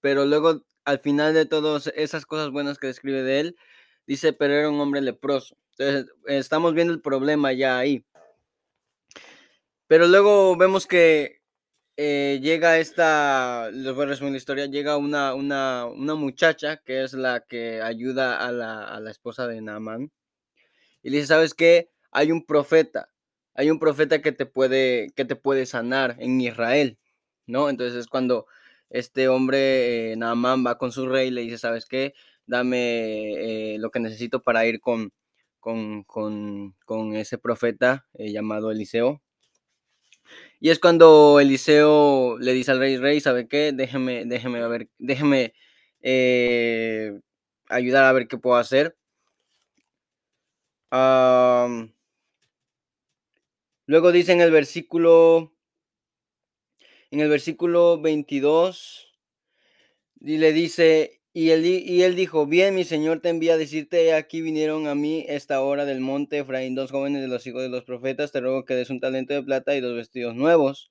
Pero 0.00 0.24
luego, 0.24 0.64
al 0.84 1.00
final 1.00 1.34
de 1.34 1.46
todas 1.46 1.88
esas 1.96 2.26
cosas 2.26 2.50
buenas 2.50 2.78
que 2.78 2.86
describe 2.86 3.24
de 3.24 3.40
él, 3.40 3.56
dice, 4.08 4.32
pero 4.32 4.54
era 4.54 4.70
un 4.70 4.80
hombre 4.80 5.02
leproso. 5.02 5.56
Entonces, 5.78 6.10
estamos 6.26 6.74
viendo 6.74 6.92
el 6.92 7.02
problema 7.02 7.52
ya 7.52 7.78
ahí. 7.78 8.04
Pero 9.86 10.06
luego 10.06 10.56
vemos 10.56 10.86
que 10.86 11.42
eh, 11.96 12.40
llega 12.42 12.78
esta, 12.78 13.70
les 13.70 13.94
voy 13.94 14.04
a 14.04 14.08
resumir 14.08 14.32
la 14.32 14.38
historia, 14.38 14.66
llega 14.66 14.96
una, 14.96 15.34
una, 15.34 15.84
una 15.86 16.14
muchacha 16.14 16.78
que 16.78 17.04
es 17.04 17.12
la 17.12 17.40
que 17.40 17.82
ayuda 17.82 18.44
a 18.44 18.50
la, 18.50 18.88
a 18.88 18.98
la 18.98 19.10
esposa 19.10 19.46
de 19.46 19.60
Naaman. 19.60 20.10
Y 21.02 21.10
le 21.10 21.18
dice, 21.18 21.28
¿sabes 21.28 21.54
qué? 21.54 21.90
Hay 22.10 22.32
un 22.32 22.46
profeta, 22.46 23.10
hay 23.54 23.70
un 23.70 23.78
profeta 23.78 24.22
que 24.22 24.32
te 24.32 24.46
puede, 24.46 25.12
que 25.16 25.26
te 25.26 25.36
puede 25.36 25.66
sanar 25.66 26.16
en 26.18 26.40
Israel, 26.40 26.98
¿no? 27.46 27.68
Entonces 27.68 27.98
es 27.98 28.06
cuando 28.06 28.46
este 28.90 29.28
hombre, 29.28 30.12
eh, 30.12 30.16
Naamán, 30.16 30.64
va 30.66 30.78
con 30.78 30.92
su 30.92 31.06
rey 31.06 31.28
y 31.28 31.30
le 31.30 31.42
dice, 31.42 31.58
¿sabes 31.58 31.84
qué? 31.84 32.14
Dame 32.48 33.74
eh, 33.74 33.78
lo 33.78 33.90
que 33.90 34.00
necesito 34.00 34.42
para 34.42 34.66
ir 34.66 34.80
con, 34.80 35.12
con, 35.60 36.02
con, 36.04 36.74
con 36.86 37.14
ese 37.14 37.38
profeta 37.38 38.06
eh, 38.14 38.32
llamado 38.32 38.72
Eliseo. 38.72 39.22
Y 40.60 40.70
es 40.70 40.78
cuando 40.78 41.40
Eliseo 41.40 42.38
le 42.38 42.52
dice 42.52 42.72
al 42.72 42.78
rey, 42.78 42.96
rey, 42.96 43.20
¿sabe 43.20 43.48
qué? 43.48 43.72
Déjeme, 43.72 44.24
déjeme, 44.24 44.60
a 44.60 44.68
ver, 44.68 44.88
déjeme 44.98 45.54
eh, 46.00 47.20
ayudar 47.68 48.04
a 48.04 48.12
ver 48.12 48.28
qué 48.28 48.38
puedo 48.38 48.56
hacer. 48.56 48.96
luego 53.86 54.12
dice 54.12 54.32
en 54.32 54.40
el 54.40 54.50
versículo, 54.50 55.52
en 57.10 57.20
el 57.20 57.28
versículo 57.28 58.00
22, 58.00 59.14
y 60.20 60.38
le 60.38 60.52
dice, 60.52 61.17
y 61.40 61.52
él, 61.52 61.64
y 61.64 62.02
él 62.02 62.16
dijo, 62.16 62.46
bien, 62.46 62.74
mi 62.74 62.82
señor 62.82 63.20
te 63.20 63.28
envía 63.28 63.54
a 63.54 63.56
decirte, 63.56 64.12
aquí 64.12 64.40
vinieron 64.40 64.88
a 64.88 64.96
mí 64.96 65.24
esta 65.28 65.60
hora 65.60 65.84
del 65.84 66.00
monte 66.00 66.38
Efraín, 66.38 66.74
dos 66.74 66.90
jóvenes 66.90 67.22
de 67.22 67.28
los 67.28 67.46
hijos 67.46 67.62
de 67.62 67.68
los 67.68 67.84
profetas, 67.84 68.32
te 68.32 68.40
ruego 68.40 68.64
que 68.64 68.74
des 68.74 68.90
un 68.90 68.98
talento 68.98 69.34
de 69.34 69.44
plata 69.44 69.76
y 69.76 69.80
dos 69.80 69.94
vestidos 69.94 70.34
nuevos. 70.34 70.90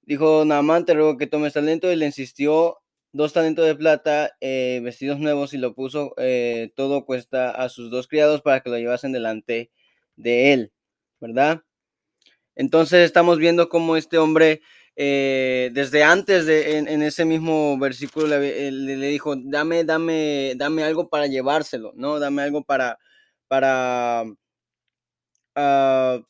Dijo 0.00 0.46
Naamán, 0.46 0.86
te 0.86 0.94
ruego 0.94 1.18
que 1.18 1.26
tomes 1.26 1.52
talento, 1.52 1.92
y 1.92 1.96
le 1.96 2.06
insistió, 2.06 2.78
dos 3.12 3.34
talentos 3.34 3.66
de 3.66 3.74
plata, 3.74 4.38
eh, 4.40 4.80
vestidos 4.82 5.18
nuevos, 5.18 5.52
y 5.52 5.58
lo 5.58 5.74
puso, 5.74 6.14
eh, 6.16 6.72
todo 6.74 7.04
cuesta 7.04 7.50
a 7.50 7.68
sus 7.68 7.90
dos 7.90 8.08
criados 8.08 8.40
para 8.40 8.60
que 8.60 8.70
lo 8.70 8.78
llevasen 8.78 9.12
delante 9.12 9.70
de 10.16 10.54
él, 10.54 10.72
¿verdad? 11.20 11.60
Entonces 12.54 13.00
estamos 13.04 13.36
viendo 13.36 13.68
cómo 13.68 13.98
este 13.98 14.16
hombre 14.16 14.62
eh, 14.94 15.70
desde 15.72 16.04
antes 16.04 16.44
de 16.44 16.76
en, 16.76 17.02
ese 17.02 17.24
mismo 17.24 17.78
versículo 17.78 18.26
le, 18.26 18.70
le, 18.70 19.06
dijo, 19.08 19.34
dame, 19.36 19.84
dame, 19.84 20.54
dame 20.56 20.84
algo 20.84 21.08
para 21.08 21.26
llevárselo, 21.26 21.92
¿no? 21.94 22.18
Dame 22.18 22.42
algo 22.42 22.62
para, 22.62 22.98
para, 23.48 24.24
uh, 25.56 26.22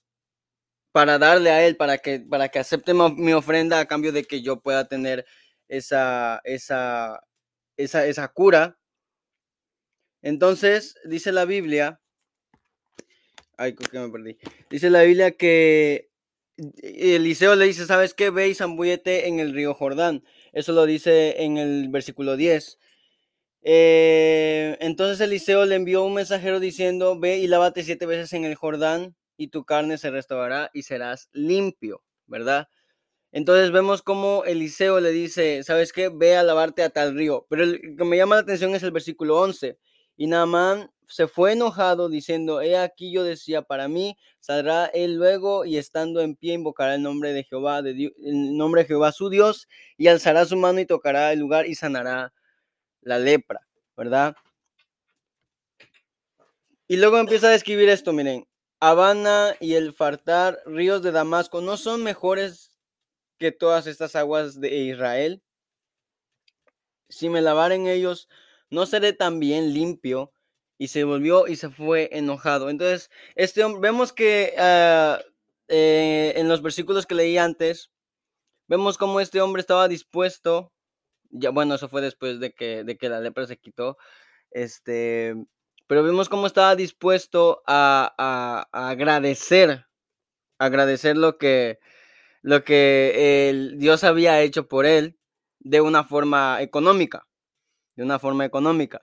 para 0.93 1.19
darle 1.19 1.51
a 1.51 1.67
él, 1.67 1.77
para 1.77 1.99
que, 1.99 2.21
para 2.21 2.49
que 2.49 2.61
acepte 2.61 2.95
mi 2.95 3.33
ofrenda 3.33 3.81
a 3.81 3.87
cambio 3.87 4.13
de 4.13 4.25
que 4.25 4.43
yo 4.43 4.61
pueda 4.61 4.87
tener 4.87 5.27
esa, 5.69 6.41
esa, 6.45 7.21
esa, 7.77 8.07
esa 8.07 8.29
cura. 8.29 8.79
Entonces, 10.23 10.95
dice 11.05 11.33
la 11.33 11.47
Biblia, 11.47 12.01
ay, 13.57 13.75
que 13.75 13.99
me 13.99 14.09
perdí. 14.09 14.39
Dice 14.71 14.89
la 14.89 15.03
Biblia 15.03 15.33
que 15.33 16.12
Eliseo 16.83 17.55
le 17.57 17.67
dice, 17.67 17.87
¿sabes 17.87 18.15
qué? 18.15 18.31
Ve 18.31 18.49
y 18.49 18.55
zambúllete 18.55 19.29
en 19.29 19.41
el 19.41 19.53
río 19.55 19.75
Jordán. 19.75 20.25
Eso 20.53 20.73
lo 20.73 20.87
dice 20.87 21.43
en 21.43 21.59
el 21.59 21.89
versículo 21.89 22.37
10. 22.37 22.79
Eh, 23.63 24.77
entonces 24.81 25.21
Eliseo 25.21 25.65
le 25.65 25.77
envió 25.77 26.05
un 26.05 26.15
mensajero 26.15 26.61
diciendo, 26.61 27.19
ve 27.19 27.39
y 27.39 27.47
lávate 27.47 27.85
siete 27.85 28.07
veces 28.07 28.33
en 28.33 28.45
el 28.45 28.57
Jordán 28.57 29.17
y 29.37 29.49
tu 29.49 29.65
carne 29.65 29.99
se 29.99 30.11
restaurará 30.11 30.71
y 30.75 30.83
serás 30.83 31.29
limpio, 31.33 32.03
¿verdad? 32.27 32.69
Entonces 33.33 33.73
vemos 33.73 34.03
cómo 34.03 34.45
Eliseo 34.45 35.01
le 35.01 35.11
dice, 35.11 35.63
¿sabes 35.65 35.93
qué? 35.93 36.11
Ve 36.11 36.37
a 36.37 36.43
lavarte 36.43 36.83
a 36.83 36.91
tal 36.91 37.15
río. 37.17 37.47
Pero 37.49 37.65
el 37.65 37.97
que 37.97 38.05
me 38.05 38.17
llama 38.19 38.37
la 38.37 38.43
atención 38.43 38.75
es 38.75 38.83
el 38.83 38.93
versículo 38.93 39.41
11. 39.41 39.79
Y 40.17 40.27
Naamán 40.27 40.91
se 41.07 41.29
fue 41.29 41.53
enojado 41.53 42.09
diciendo, 42.09 42.63
he 42.63 42.77
aquí 42.79 43.13
yo 43.13 43.23
decía, 43.23 43.63
para 43.63 43.89
mí 43.89 44.17
saldrá 44.41 44.87
él 44.87 45.15
luego 45.17 45.65
y 45.65 45.77
estando 45.77 46.21
en 46.21 46.37
pie 46.37 46.55
invocará 46.55 46.95
el 46.95 47.03
nombre 47.03 47.33
de 47.33 47.45
Jehová, 47.45 47.83
de 47.83 48.13
el 48.23 48.57
nombre 48.57 48.83
de 48.83 48.89
Jehová 48.89 49.13
su 49.13 49.29
Dios, 49.29 49.69
y 49.99 50.09
alzará 50.09 50.47
su 50.47 50.57
mano 50.57 50.81
y 50.81 50.87
tocará 50.87 51.33
el 51.33 51.39
lugar 51.39 51.67
y 51.67 51.75
sanará 51.75 52.33
la 53.03 53.19
lepra, 53.19 53.61
¿verdad? 53.97 54.35
Y 56.89 56.97
luego 56.97 57.19
empieza 57.19 57.49
a 57.49 57.53
describir 57.53 57.89
esto, 57.89 58.13
miren, 58.13 58.47
Habana 58.81 59.55
y 59.61 59.75
el 59.75 59.93
Fartar, 59.93 60.61
ríos 60.67 61.03
de 61.03 61.13
Damasco, 61.13 61.61
¿no 61.61 61.77
son 61.77 62.03
mejores 62.03 62.73
que 63.39 63.53
todas 63.53 63.87
estas 63.87 64.17
aguas 64.17 64.61
de 64.61 64.77
Israel? 64.77 65.43
Si 67.09 67.29
me 67.29 67.43
lavaren 67.43 67.87
ellos, 67.87 68.29
no 68.73 68.87
seré 68.87 69.13
también 69.13 69.73
limpio. 69.75 70.33
Y 70.79 70.89
se 70.89 71.05
volvió 71.05 71.47
y 71.47 71.55
se 71.55 71.71
fue 71.71 72.09
enojado. 72.13 72.69
Entonces, 72.69 73.09
este 73.37 73.63
vemos 73.79 74.13
que 74.13 74.55
ah, 74.59 75.21
eh, 75.69 76.35
en 76.37 76.49
los 76.49 76.61
versículos 76.61 77.07
que 77.07 77.15
leí 77.15 77.39
antes, 77.39 77.93
vemos 78.69 78.99
cómo 78.99 79.21
este 79.21 79.41
hombre 79.41 79.61
estaba 79.61 79.89
dispuesto, 79.89 80.73
ya 81.31 81.51
bueno, 81.51 81.77
eso 81.77 81.89
fue 81.89 82.03
después 82.03 82.41
de 82.41 82.53
que, 82.53 82.85
de 82.85 82.97
que 82.99 83.09
la 83.09 83.21
lepra 83.21 83.47
se 83.47 83.59
quitó, 83.59 83.97
este, 84.51 85.35
pero 85.87 86.03
vemos 86.03 86.29
cómo 86.29 86.47
estaba 86.47 86.77
dispuesto 86.77 87.63
a, 87.67 88.67
agradecer, 88.73 89.87
agradecer 90.59 91.17
lo 91.17 91.39
que, 91.39 91.79
lo 92.43 92.65
que 92.65 93.49
el 93.51 93.79
Dios 93.79 94.05
había 94.05 94.41
hecho 94.43 94.69
por 94.69 94.87
él 94.87 95.19
de 95.61 95.81
una 95.81 96.05
forma 96.05 96.61
económica 96.61 97.27
de 97.97 98.03
una 98.03 98.19
forma 98.19 98.45
económica, 98.45 99.01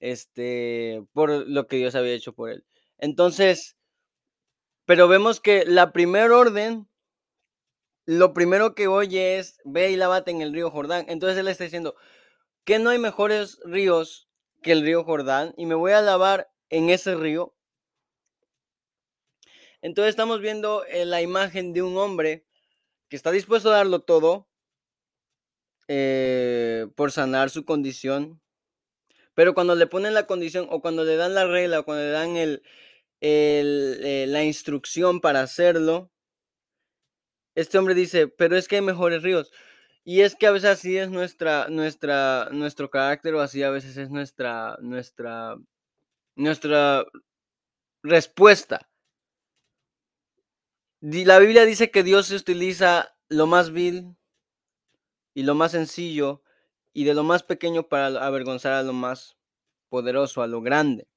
este, 0.00 1.04
por 1.12 1.30
lo 1.30 1.66
que 1.66 1.76
Dios 1.76 1.94
había 1.94 2.12
hecho 2.12 2.32
por 2.32 2.50
él. 2.50 2.64
Entonces, 2.98 3.76
pero 4.86 5.08
vemos 5.08 5.40
que 5.40 5.64
la 5.64 5.92
primera 5.92 6.36
orden, 6.36 6.88
lo 8.06 8.34
primero 8.34 8.74
que 8.74 8.86
oye 8.86 9.38
es, 9.38 9.58
ve 9.64 9.90
y 9.90 9.96
lávate 9.96 10.30
en 10.30 10.42
el 10.42 10.52
río 10.52 10.70
Jordán. 10.70 11.06
Entonces 11.08 11.38
él 11.38 11.48
está 11.48 11.64
diciendo, 11.64 11.94
que 12.64 12.78
no 12.78 12.90
hay 12.90 12.98
mejores 12.98 13.60
ríos 13.64 14.28
que 14.62 14.72
el 14.72 14.82
río 14.82 15.04
Jordán 15.04 15.54
y 15.56 15.66
me 15.66 15.74
voy 15.74 15.92
a 15.92 16.00
lavar 16.00 16.50
en 16.70 16.90
ese 16.90 17.14
río. 17.14 17.54
Entonces 19.82 20.10
estamos 20.10 20.40
viendo 20.40 20.84
eh, 20.86 21.04
la 21.04 21.20
imagen 21.20 21.74
de 21.74 21.82
un 21.82 21.96
hombre 21.98 22.46
que 23.08 23.16
está 23.16 23.30
dispuesto 23.30 23.70
a 23.70 23.76
darlo 23.76 24.00
todo 24.00 24.48
eh, 25.88 26.86
por 26.96 27.12
sanar 27.12 27.50
su 27.50 27.64
condición. 27.64 28.40
Pero 29.34 29.54
cuando 29.54 29.74
le 29.74 29.86
ponen 29.86 30.14
la 30.14 30.26
condición 30.26 30.66
o 30.70 30.80
cuando 30.80 31.04
le 31.04 31.16
dan 31.16 31.34
la 31.34 31.46
regla 31.46 31.80
o 31.80 31.84
cuando 31.84 32.04
le 32.04 32.10
dan 32.10 32.36
el, 32.36 32.62
eh, 33.20 34.26
la 34.28 34.44
instrucción 34.44 35.20
para 35.20 35.42
hacerlo, 35.42 36.10
este 37.54 37.78
hombre 37.78 37.94
dice, 37.94 38.28
pero 38.28 38.56
es 38.56 38.68
que 38.68 38.76
hay 38.76 38.82
mejores 38.82 39.22
ríos. 39.22 39.50
Y 40.04 40.20
es 40.20 40.36
que 40.36 40.46
a 40.46 40.50
veces 40.52 40.70
así 40.70 40.98
es 40.98 41.10
nuestra, 41.10 41.68
nuestra, 41.70 42.48
nuestro 42.52 42.90
carácter 42.90 43.34
o 43.34 43.40
así 43.40 43.62
a 43.62 43.70
veces 43.70 43.96
es 43.96 44.10
nuestra, 44.10 44.76
nuestra, 44.82 45.56
nuestra 46.36 47.06
respuesta. 48.02 48.88
La 51.00 51.38
Biblia 51.38 51.64
dice 51.64 51.90
que 51.90 52.02
Dios 52.02 52.30
utiliza 52.30 53.14
lo 53.28 53.46
más 53.46 53.70
vil, 53.72 54.16
y 55.34 55.42
lo 55.42 55.54
más 55.54 55.72
sencillo 55.72 56.42
y 56.92 57.04
de 57.04 57.14
lo 57.14 57.24
más 57.24 57.42
pequeño 57.42 57.88
para 57.88 58.06
avergonzar 58.24 58.72
a 58.72 58.82
lo 58.82 58.92
más 58.92 59.36
poderoso, 59.88 60.42
a 60.42 60.46
lo 60.46 60.62
grande. 60.62 61.08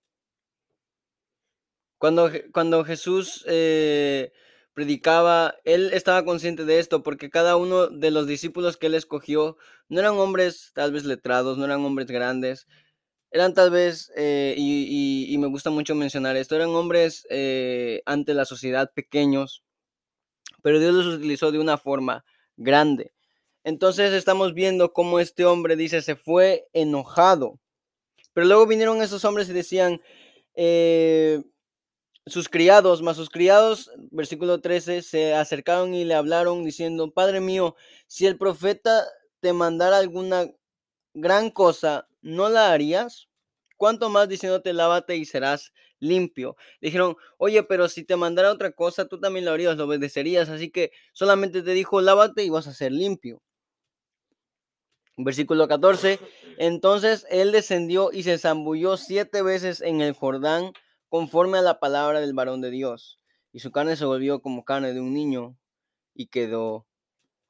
Cuando, 1.98 2.30
cuando 2.52 2.84
Jesús 2.84 3.44
eh, 3.48 4.32
predicaba, 4.74 5.56
él 5.66 5.92
estaba 5.94 6.24
consciente 6.26 6.66
de 6.66 6.80
esto, 6.80 7.02
porque 7.02 7.30
cada 7.30 7.56
uno 7.56 7.88
de 7.88 8.12
los 8.12 8.28
discípulos 8.28 8.78
que 8.78 8.88
él 8.88 8.96
escogió 8.96 9.58
no 9.90 10.00
eran 10.00 10.14
hombres 10.16 10.72
tal 10.74 10.92
vez 10.92 11.06
letrados, 11.06 11.58
no 11.58 11.66
eran 11.66 11.84
hombres 11.84 12.08
grandes, 12.08 12.68
eran 13.32 13.54
tal 13.54 13.72
vez, 13.72 14.12
eh, 14.16 14.56
y, 14.58 15.36
me 15.40 15.48
gusta 15.48 15.70
mucho 15.72 15.96
mencionar 15.96 16.38
esto, 16.38 16.56
eran 16.56 16.70
hombres 16.70 17.28
eh, 17.30 18.02
ante 18.06 18.34
la 18.34 18.46
sociedad 18.46 18.92
pequeños, 18.94 19.64
pero 20.62 20.80
Dios 20.80 20.94
los 20.94 21.16
utilizó 21.16 21.52
de 21.52 21.60
una 21.60 21.78
forma 21.78 22.26
grande. 22.58 23.14
Entonces 23.68 24.14
estamos 24.14 24.54
viendo 24.54 24.94
cómo 24.94 25.20
este 25.20 25.44
hombre 25.44 25.76
dice, 25.76 26.02
se 26.02 26.16
fue 26.16 26.70
enojado. 26.72 27.60
Pero 28.32 28.48
luego 28.48 28.66
vinieron 28.66 29.02
esos 29.02 29.26
hombres 29.26 29.50
y 29.50 29.54
decían, 29.54 30.02
eh, 30.56 31.44
sus 32.26 32.48
criados, 32.48 33.02
más 33.02 33.18
sus 33.18 33.30
criados, 33.30 33.92
versículo 34.10 34.62
13, 34.62 35.02
se 35.02 35.34
acercaron 35.34 35.94
y 35.94 36.06
le 36.06 36.14
hablaron 36.14 36.64
diciendo, 36.64 37.12
Padre 37.12 37.42
mío, 37.42 37.76
si 38.08 38.26
el 38.26 38.38
profeta 38.38 39.06
te 39.42 39.52
mandara 39.52 39.98
alguna 39.98 40.50
gran 41.14 41.50
cosa, 41.50 42.08
¿no 42.22 42.48
la 42.48 42.72
harías? 42.72 43.28
¿Cuánto 43.76 44.10
más 44.10 44.30
diciéndote, 44.30 44.72
lávate 44.72 45.18
y 45.18 45.26
serás 45.26 45.74
limpio? 46.00 46.56
Dijeron, 46.80 47.18
oye, 47.38 47.64
pero 47.64 47.90
si 47.90 48.06
te 48.06 48.16
mandara 48.16 48.50
otra 48.50 48.72
cosa, 48.72 49.10
tú 49.10 49.20
también 49.20 49.44
lo 49.44 49.52
harías, 49.52 49.76
lo 49.76 49.84
obedecerías, 49.88 50.48
así 50.48 50.72
que 50.72 50.92
solamente 51.12 51.64
te 51.64 51.72
dijo, 51.72 52.00
lávate 52.00 52.46
y 52.46 52.50
vas 52.50 52.68
a 52.68 52.74
ser 52.74 52.94
limpio. 52.94 53.42
Versículo 55.18 55.68
14. 55.68 56.20
Entonces 56.58 57.26
él 57.30 57.52
descendió 57.52 58.12
y 58.12 58.24
se 58.24 58.38
zambulló 58.38 58.98
siete 58.98 59.42
veces 59.42 59.82
en 59.82 60.02
el 60.02 60.14
Jordán 60.14 60.72
conforme 61.10 61.58
a 61.58 61.62
la 61.62 61.80
palabra 61.80 62.20
del 62.20 62.34
varón 62.34 62.62
de 62.62 62.70
Dios, 62.70 63.20
y 63.54 63.60
su 63.60 63.72
carne 63.72 63.96
se 63.96 64.06
volvió 64.06 64.42
como 64.42 64.66
carne 64.66 64.94
de 64.94 65.00
un 65.00 65.14
niño 65.14 65.58
y 66.14 66.28
quedó 66.28 66.86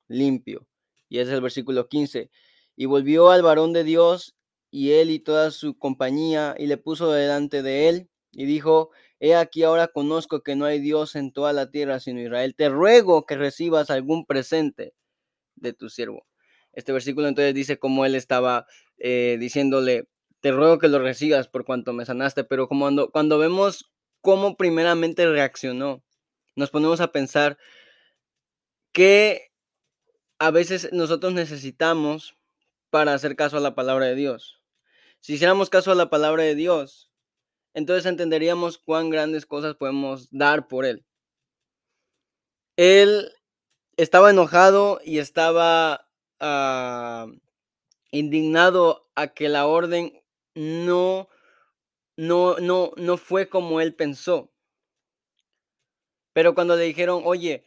limpio. 0.08 0.68
Y 1.10 1.20
es 1.20 1.30
el 1.30 1.42
versículo 1.42 1.88
15. 1.88 2.30
Y 2.76 2.86
volvió 2.86 3.32
al 3.32 3.42
varón 3.42 3.74
de 3.74 3.84
Dios 3.84 4.36
y 4.70 4.92
él 4.92 5.10
y 5.10 5.20
toda 5.20 5.52
su 5.52 5.78
compañía 5.78 6.56
y 6.58 6.68
le 6.68 6.78
puso 6.78 7.12
delante 7.12 7.64
de 7.64 7.90
él 7.90 8.10
y 8.32 8.46
dijo, 8.46 8.92
he 9.20 9.36
aquí 9.36 9.64
ahora 9.64 9.88
conozco 9.88 10.44
que 10.44 10.56
no 10.56 10.66
hay 10.66 10.80
Dios 10.80 11.16
en 11.16 11.32
toda 11.32 11.54
la 11.54 11.72
tierra 11.72 12.00
sino 12.00 12.22
Israel. 12.22 12.56
Te 12.56 12.70
ruego 12.70 13.26
que 13.26 13.38
recibas 13.38 13.90
algún 13.90 14.26
presente 14.26 14.94
de 15.56 15.74
tu 15.74 15.90
siervo. 15.90 16.27
Este 16.78 16.94
versículo 16.94 17.28
entonces 17.28 17.56
dice 17.56 17.80
como 17.80 18.06
él 18.06 18.14
estaba 18.14 18.68
eh, 19.00 19.38
diciéndole, 19.40 20.08
te 20.42 20.52
ruego 20.52 20.78
que 20.78 20.88
lo 20.88 21.00
recibas 21.00 21.48
por 21.48 21.66
cuanto 21.66 21.92
me 21.92 22.06
sanaste, 22.06 22.44
pero 22.44 22.68
como 22.68 22.86
cuando, 22.86 23.10
cuando 23.10 23.40
vemos 23.40 23.92
cómo 24.22 24.56
primeramente 24.58 25.28
reaccionó, 25.28 26.04
nos 26.56 26.70
ponemos 26.70 27.02
a 27.02 27.12
pensar 27.12 27.58
que 28.92 29.52
a 30.38 30.52
veces 30.52 30.90
nosotros 30.94 31.34
necesitamos 31.34 32.38
para 32.92 33.16
hacer 33.16 33.36
caso 33.36 33.58
a 33.58 33.62
la 33.62 33.74
palabra 33.74 34.06
de 34.06 34.14
Dios. 34.14 34.62
Si 35.20 35.34
hiciéramos 35.34 35.72
caso 35.72 35.92
a 35.92 35.96
la 35.96 36.12
palabra 36.12 36.44
de 36.44 36.54
Dios, 36.54 37.12
entonces 37.74 38.06
entenderíamos 38.06 38.78
cuán 38.78 39.10
grandes 39.10 39.48
cosas 39.48 39.74
podemos 39.74 40.30
dar 40.30 40.68
por 40.68 40.86
Él. 40.86 41.08
Él 42.76 43.32
estaba 43.98 44.30
enojado 44.30 45.02
y 45.04 45.18
estaba 45.18 46.07
ah, 46.40 47.28
indignado 48.12 49.10
a 49.16 49.28
que 49.28 49.50
la 49.50 49.68
orden 49.68 50.22
no, 50.56 51.30
no, 52.16 52.58
no, 52.60 52.92
no 52.98 53.18
fue 53.18 53.50
como 53.50 53.82
él 53.82 53.94
pensó. 53.96 54.52
Pero 56.34 56.54
cuando 56.54 56.76
le 56.76 56.84
dijeron, 56.84 57.24
oye, 57.26 57.66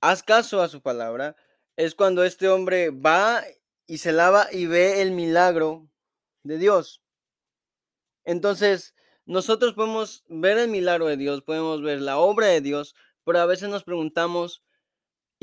haz 0.00 0.22
caso 0.22 0.62
a 0.62 0.68
su 0.68 0.80
palabra, 0.80 1.36
es 1.76 1.94
cuando 1.94 2.24
este 2.24 2.48
hombre 2.48 2.90
va 2.90 3.42
y 3.86 3.98
se 3.98 4.12
lava 4.12 4.48
y 4.50 4.66
ve 4.66 5.02
el 5.02 5.12
milagro 5.12 5.88
de 6.42 6.58
Dios. 6.58 7.02
Entonces, 8.24 8.94
nosotros 9.24 9.74
podemos 9.74 10.24
ver 10.28 10.58
el 10.58 10.68
milagro 10.68 11.06
de 11.06 11.16
Dios, 11.16 11.42
podemos 11.42 11.82
ver 11.82 12.00
la 12.00 12.18
obra 12.18 12.46
de 12.48 12.60
Dios, 12.60 12.94
pero 13.24 13.38
a 13.40 13.46
veces 13.46 13.68
nos 13.68 13.84
preguntamos 13.84 14.62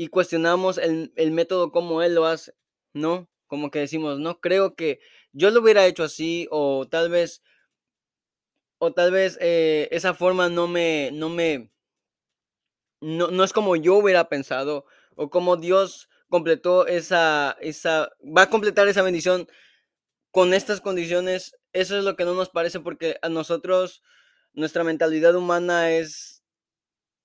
y 0.00 0.08
cuestionamos 0.08 0.78
el, 0.78 1.12
método 1.30 1.70
como 1.72 2.00
Él 2.00 2.14
lo 2.14 2.24
hace, 2.24 2.54
¿no? 2.94 3.28
Como 3.46 3.70
que 3.70 3.80
decimos, 3.80 4.18
no 4.18 4.40
creo 4.40 4.74
que 4.74 4.98
yo 5.32 5.50
lo 5.50 5.60
hubiera 5.60 5.84
hecho 5.84 6.04
así, 6.04 6.48
o 6.50 6.88
tal 6.88 7.10
vez, 7.10 7.42
o 8.78 8.94
tal 8.94 9.12
vez 9.12 9.36
eh, 9.42 9.88
esa 9.90 10.14
forma 10.14 10.48
no 10.48 10.68
me, 10.68 11.10
no 11.12 11.28
me, 11.28 11.70
no, 13.02 13.30
no 13.30 13.44
es 13.44 13.52
como 13.52 13.76
yo 13.76 13.96
hubiera 13.96 14.30
pensado, 14.30 14.86
o 15.16 15.28
como 15.28 15.58
Dios 15.58 16.08
completó 16.30 16.86
esa, 16.86 17.58
esa, 17.60 18.10
va 18.24 18.44
a 18.44 18.50
completar 18.50 18.88
esa 18.88 19.02
bendición 19.02 19.48
con 20.30 20.54
estas 20.54 20.80
condiciones, 20.80 21.58
eso 21.74 21.98
es 21.98 22.04
lo 22.04 22.16
que 22.16 22.24
no 22.24 22.32
nos 22.34 22.48
parece 22.48 22.80
porque 22.80 23.18
a 23.20 23.28
nosotros, 23.28 24.02
nuestra 24.54 24.82
mentalidad 24.82 25.34
humana 25.34 25.90
es, 25.90 26.39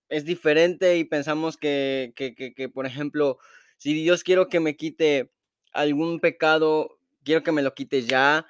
es 0.10 0.26
diferente 0.26 0.98
y 0.98 1.04
pensamos 1.04 1.58
que, 1.58 2.14
que, 2.16 2.70
por 2.70 2.86
ejemplo, 2.86 3.40
si 3.78 3.94
Dios 3.94 4.24
quiero 4.24 4.48
que 4.48 4.60
me 4.60 4.76
quite 4.76 5.32
algún 5.74 6.20
pecado, 6.20 6.98
quiero 7.24 7.44
que 7.44 7.52
me 7.52 7.62
lo 7.62 7.74
quite 7.74 8.04
ya, 8.04 8.46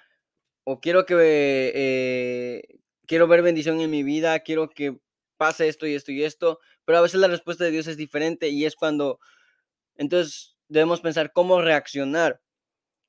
o 0.64 0.80
quiero 0.80 1.06
que, 1.06 1.16
eh, 1.76 2.80
quiero 3.08 3.28
ver 3.28 3.42
bendición 3.42 3.82
en 3.82 3.92
mi 3.92 4.04
vida, 4.04 4.40
quiero 4.40 4.70
que 4.70 5.00
pase 5.38 5.68
esto 5.68 5.88
y 5.88 5.96
esto 5.96 6.12
y 6.12 6.24
esto, 6.24 6.60
pero 6.86 6.98
a 7.00 7.02
veces 7.02 7.20
la 7.20 7.28
respuesta 7.28 7.64
de 7.64 7.72
Dios 7.72 7.88
es 7.88 7.98
diferente 7.98 8.50
y 8.50 8.66
es 8.66 8.76
cuando 8.76 9.20
entonces 9.96 10.56
debemos 10.68 11.02
pensar 11.02 11.32
cómo 11.34 11.62
reaccionar. 11.62 12.42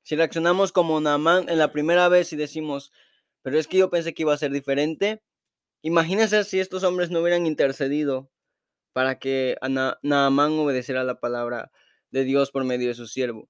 Si 0.03 0.15
reaccionamos 0.15 0.71
como 0.71 1.01
Naaman 1.01 1.49
en 1.49 1.57
la 1.59 1.71
primera 1.71 2.07
vez 2.09 2.31
y 2.33 2.37
decimos, 2.37 2.91
pero 3.41 3.59
es 3.59 3.67
que 3.67 3.77
yo 3.77 3.89
pensé 3.89 4.13
que 4.13 4.23
iba 4.23 4.33
a 4.33 4.37
ser 4.37 4.51
diferente, 4.51 5.21
imagínense 5.81 6.43
si 6.43 6.59
estos 6.59 6.83
hombres 6.83 7.11
no 7.11 7.21
hubieran 7.21 7.45
intercedido 7.45 8.31
para 8.97 9.19
que 9.19 9.57
Naaman 10.01 10.53
obedeciera 10.53 11.03
la 11.03 11.19
palabra 11.19 11.71
de 12.09 12.23
Dios 12.23 12.49
por 12.49 12.63
medio 12.63 12.87
de 12.87 12.95
su 12.95 13.05
siervo. 13.05 13.47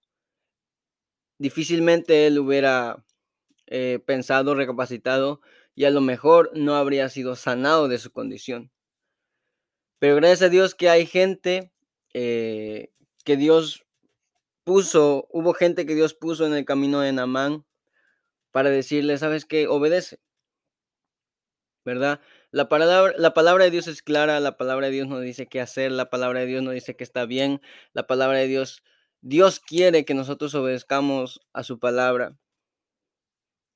Difícilmente 1.38 2.28
él 2.28 2.38
hubiera 2.38 3.06
eh, 3.68 4.00
pensado, 4.06 4.56
recapacitado 4.56 5.40
y 5.74 5.86
a 5.86 5.90
lo 5.90 6.02
mejor 6.02 6.52
no 6.54 6.76
habría 6.76 7.08
sido 7.08 7.38
sanado 7.38 7.88
de 7.88 7.98
su 7.98 8.12
condición. 8.12 8.74
Pero 10.00 10.18
gracias 10.18 10.42
a 10.42 10.50
Dios 10.50 10.76
que 10.76 10.90
hay 10.90 11.06
gente 11.06 11.72
eh, 12.14 12.92
que 13.24 13.38
Dios 13.38 13.86
puso, 14.66 15.30
hubo 15.32 15.54
gente 15.54 15.86
que 15.86 15.96
Dios 15.96 16.14
puso 16.14 16.46
en 16.46 16.56
el 16.56 16.66
camino 16.66 17.00
de 17.00 17.14
Namán 17.14 17.66
para 18.52 18.70
decirle, 18.70 19.18
¿sabes 19.18 19.46
qué? 19.46 19.70
Obedece. 19.70 20.20
¿Verdad? 21.86 22.20
La 22.52 22.70
palabra, 22.70 23.14
la 23.18 23.34
palabra 23.34 23.66
de 23.66 23.72
Dios 23.72 23.88
es 23.88 24.02
clara, 24.02 24.40
la 24.40 24.56
palabra 24.56 24.88
de 24.88 24.94
Dios 24.94 25.08
no 25.08 25.20
dice 25.20 25.48
qué 25.48 25.60
hacer, 25.60 25.92
la 25.92 26.10
palabra 26.10 26.40
de 26.40 26.46
Dios 26.46 26.64
no 26.64 26.72
dice 26.72 26.96
que 26.96 27.04
está 27.04 27.26
bien, 27.26 27.62
la 27.94 28.08
palabra 28.08 28.38
de 28.38 28.48
Dios, 28.48 28.84
Dios 29.22 29.60
quiere 29.60 30.06
que 30.06 30.14
nosotros 30.14 30.56
obedezcamos 30.56 31.42
a 31.52 31.64
su 31.64 31.78
palabra. 31.80 32.38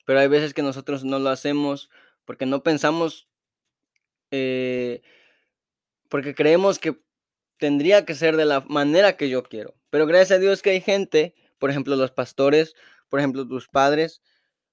Pero 0.06 0.20
hay 0.20 0.28
veces 0.30 0.54
que 0.54 0.64
nosotros 0.64 1.04
no 1.04 1.20
lo 1.20 1.30
hacemos 1.30 1.90
porque 2.26 2.46
no 2.46 2.64
pensamos, 2.64 3.28
eh, 4.32 5.02
porque 6.10 6.34
creemos 6.34 6.80
que 6.80 7.02
tendría 7.58 8.06
que 8.06 8.16
ser 8.16 8.38
de 8.38 8.46
la 8.46 8.62
manera 8.62 9.18
que 9.18 9.30
yo 9.30 9.44
quiero. 9.44 9.76
Pero 9.90 10.08
gracias 10.08 10.38
a 10.38 10.40
Dios 10.40 10.62
que 10.62 10.72
hay 10.72 10.82
gente, 10.82 11.36
por 11.60 11.70
ejemplo 11.70 11.96
los 11.98 12.12
pastores, 12.12 12.76
por 13.10 13.20
ejemplo 13.20 13.46
tus 13.46 13.68
padres, 13.68 14.22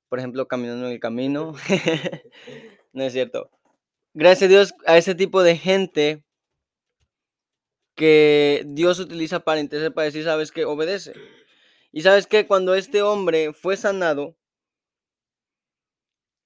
por 0.08 0.20
ejemplo 0.20 0.46
caminando 0.46 0.86
en 0.86 0.92
el 0.92 1.00
camino. 1.00 1.54
no 2.92 3.02
es 3.02 3.12
cierto. 3.12 3.50
Gracias 4.14 4.48
a 4.48 4.48
Dios 4.48 4.74
a 4.86 4.98
ese 4.98 5.14
tipo 5.14 5.42
de 5.42 5.56
gente 5.56 6.24
que 7.94 8.62
Dios 8.66 8.98
utiliza 9.00 9.40
para 9.40 9.60
interceder, 9.60 9.92
para 9.92 10.06
decir, 10.06 10.24
sabes 10.24 10.52
que 10.52 10.64
obedece. 10.64 11.12
Y 11.92 12.02
sabes 12.02 12.26
que 12.26 12.46
cuando 12.46 12.74
este 12.74 13.02
hombre 13.02 13.52
fue 13.52 13.76
sanado, 13.76 14.36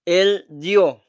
él 0.05 0.47
dio, 0.49 1.03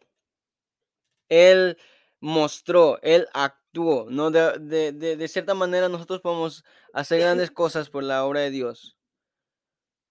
él 1.29 1.77
mostró, 2.19 2.99
él 3.01 3.27
actuó 3.33 3.63
¿no? 4.09 4.31
De, 4.31 5.27
cierta 5.27 5.53
manera 5.53 5.89
nosotros 5.89 6.21
podemos 6.21 6.63
hacer 6.93 7.19
grandes 7.19 7.51
cosas 7.51 7.89
por 7.89 8.03
la 8.03 8.25
obra 8.25 8.41
de 8.41 8.51
Dios. 8.51 8.97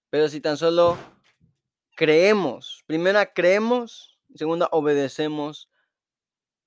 Pero 0.09 0.27
si 0.29 0.41
tan 0.41 0.57
solo 0.57 0.97
creemos, 1.95 2.83
primera 2.85 3.33
creemos, 3.33 4.19
segunda 4.35 4.67
obedecemos 4.71 5.69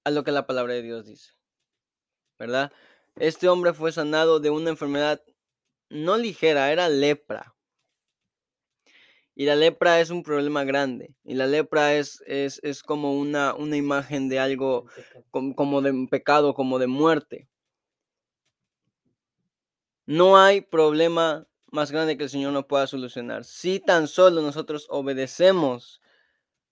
a 0.06 0.10
lo 0.12 0.22
que 0.22 0.30
la 0.30 0.46
palabra 0.46 0.72
de 0.74 0.82
Dios 0.82 1.04
dice. 1.04 1.32
¿Verdad? 2.38 2.72
Este 3.16 3.48
hombre 3.48 3.72
fue 3.72 3.90
sanado 3.90 4.38
de 4.38 4.50
una 4.50 4.70
enfermedad 4.70 5.20
no 5.88 6.16
ligera, 6.16 6.70
era 6.70 6.88
lepra. 6.88 7.56
Y 9.34 9.46
la 9.46 9.56
lepra 9.56 10.00
es 10.00 10.10
un 10.10 10.22
problema 10.22 10.62
grande. 10.62 11.16
Y 11.24 11.34
la 11.34 11.48
lepra 11.48 11.94
es, 11.94 12.22
es, 12.28 12.82
como 12.84 13.18
una, 13.18 13.52
una, 13.54 13.76
imagen 13.76 14.28
de 14.28 14.38
algo 14.38 14.86
como, 15.32 15.82
de 15.82 15.90
un 15.90 16.08
pecado, 16.08 16.54
como 16.54 16.78
de 16.78 16.86
muerte. 16.86 17.48
No 20.06 20.38
hay 20.38 20.60
problema 20.60 21.48
más 21.72 21.90
grande 21.90 22.16
que 22.16 22.24
el 22.24 22.30
Señor 22.30 22.52
no 22.52 22.68
pueda 22.68 22.86
solucionar. 22.86 23.44
Si 23.44 23.80
tan 23.80 24.06
solo 24.06 24.40
nosotros 24.40 24.86
obedecemos 24.88 26.00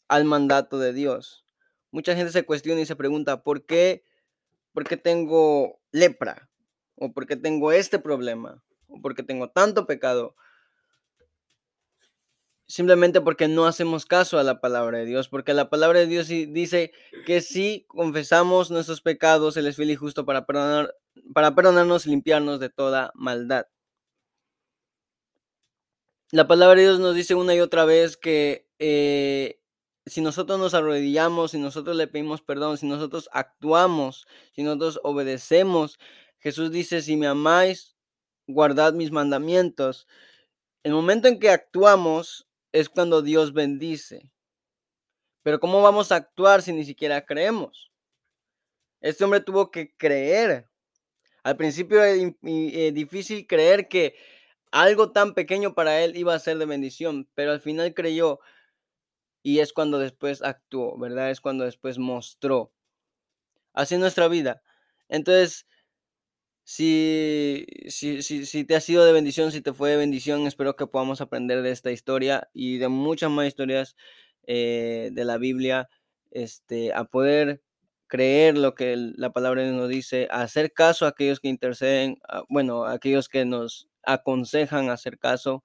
al 0.07 0.25
mandato 0.25 0.79
de 0.79 0.93
Dios. 0.93 1.44
Mucha 1.95 2.17
gente 2.17 2.33
se 2.33 2.45
cuestiona 2.45 2.81
y 2.81 2.87
se 2.87 2.97
pregunta, 2.97 3.45
¿por 3.45 3.67
qué, 3.67 4.03
por 4.73 4.83
qué 4.83 4.97
tengo 4.97 5.79
lepra? 5.93 6.51
¿O 6.97 7.13
por 7.13 7.25
qué 7.25 7.37
tengo 7.37 7.71
este 7.71 8.01
problema? 8.01 8.65
¿O 8.89 9.01
por 9.01 9.15
qué 9.15 9.23
tengo 9.23 9.49
tanto 9.49 9.87
pecado? 9.87 10.35
simplemente 12.67 13.21
porque 13.21 13.47
no 13.47 13.67
hacemos 13.67 14.07
caso 14.07 14.41
a 14.41 14.43
la 14.43 14.61
palabra 14.61 14.99
de 14.99 15.05
Dios, 15.05 15.29
porque 15.29 15.55
la 15.55 15.71
palabra 15.71 16.01
de 16.01 16.07
Dios 16.07 16.27
dice 16.27 16.91
que 17.27 17.43
si 17.43 17.85
confesamos 17.87 18.73
nuestros 18.73 19.01
pecados, 19.01 19.57
Él 19.57 19.69
es 19.69 19.77
fiel 19.77 19.93
y 19.93 19.97
justo 19.97 20.25
para, 20.25 20.47
perdonar, 20.47 20.97
para 21.33 21.55
perdonarnos 21.55 22.07
y 22.07 22.11
limpiarnos 22.11 22.59
de 22.59 22.71
toda 22.71 23.13
maldad. 23.15 23.67
La 26.33 26.49
palabra 26.49 26.77
de 26.77 26.87
Dios 26.87 26.99
nos 26.99 27.15
dice 27.15 27.37
una 27.37 27.55
y 27.55 27.61
otra 27.61 27.85
vez 27.85 28.17
que 28.17 28.67
eh, 28.81 29.61
si 30.07 30.21
nosotros 30.21 30.59
nos 30.59 30.75
arrodillamos, 30.75 31.53
si 31.53 31.59
nosotros 31.59 31.97
le 31.97 32.07
pedimos 32.07 32.43
perdón, 32.43 32.79
si 32.79 32.87
nosotros 32.87 33.29
actuamos, 33.33 34.27
si 34.53 34.63
nosotros 34.63 35.01
obedecemos, 35.03 35.99
Jesús 36.39 36.71
dice, 36.71 37.03
si 37.03 37.17
me 37.17 37.27
amáis, 37.27 37.97
guardad 38.47 38.93
mis 38.93 39.11
mandamientos. 39.11 40.07
El 40.83 40.93
momento 40.93 41.29
en 41.29 41.39
que 41.39 41.51
actuamos, 41.51 42.47
es 42.75 42.89
cuando 42.89 43.23
Dios 43.23 43.53
bendice. 43.53 44.33
Pero 45.45 45.61
¿cómo 45.61 45.81
vamos 45.81 46.11
a 46.11 46.17
actuar 46.17 46.61
si 46.61 46.73
ni 46.73 46.85
siquiera 46.85 47.25
creemos? 47.25 47.93
Este 49.01 49.23
hombre 49.23 49.41
tuvo 49.41 49.71
que 49.71 49.95
creer. 49.97 50.69
Al 51.45 51.57
principio 51.57 52.03
era 52.03 52.21
eh, 52.43 52.91
difícil 52.93 53.47
creer 53.47 53.87
que 53.87 54.17
algo 54.73 55.13
tan 55.13 55.35
pequeño 55.35 55.75
para 55.75 56.03
él 56.03 56.17
iba 56.17 56.35
a 56.35 56.39
ser 56.41 56.59
de 56.59 56.67
bendición, 56.67 57.29
pero 57.35 57.53
al 57.53 57.61
final 57.61 57.95
creyó 57.95 58.41
y 59.45 59.61
es 59.61 59.75
cuando 59.75 59.99
después 60.01 60.43
actuó, 60.43 60.99
¿verdad? 60.99 61.31
Es 61.31 61.41
cuando 61.41 61.65
después 61.65 61.99
mostró. 61.99 62.73
Así 63.75 63.99
nuestra 63.99 64.27
vida. 64.29 64.63
Entonces, 65.09 65.67
si, 66.65 67.67
si, 67.89 68.23
si, 68.23 68.65
te 68.65 68.75
ha 68.75 68.81
sido 68.81 69.05
de 69.05 69.13
bendición, 69.13 69.53
si 69.53 69.61
te 69.61 69.75
fue 69.75 69.91
de 69.91 69.99
bendición, 69.99 70.47
espero 70.47 70.77
que 70.77 70.87
podamos 70.87 71.21
aprender 71.21 71.61
de 71.63 71.73
esta 71.73 71.93
historia 71.93 72.49
y 72.55 72.79
de 72.79 72.89
muchas 72.89 73.31
más 73.31 73.47
historias 73.47 73.97
eh, 74.47 75.11
de 75.13 75.25
la 75.27 75.37
Biblia, 75.37 75.91
este, 76.31 76.95
a 76.95 77.05
poder 77.05 77.63
creer 78.07 78.57
lo 78.57 78.75
que 78.75 78.97
la 78.97 79.33
palabra 79.33 79.71
nos 79.73 79.91
dice, 79.91 80.27
a 80.31 80.41
hacer 80.43 80.73
caso 80.73 81.05
a 81.05 81.11
aquellos 81.11 81.41
que 81.41 81.49
interceden, 81.49 82.19
bueno, 82.49 82.85
a 82.87 82.93
aquellos 82.95 83.29
que 83.29 83.45
nos 83.45 83.89
aconsejan 84.05 84.89
hacer 84.89 85.19
caso 85.19 85.65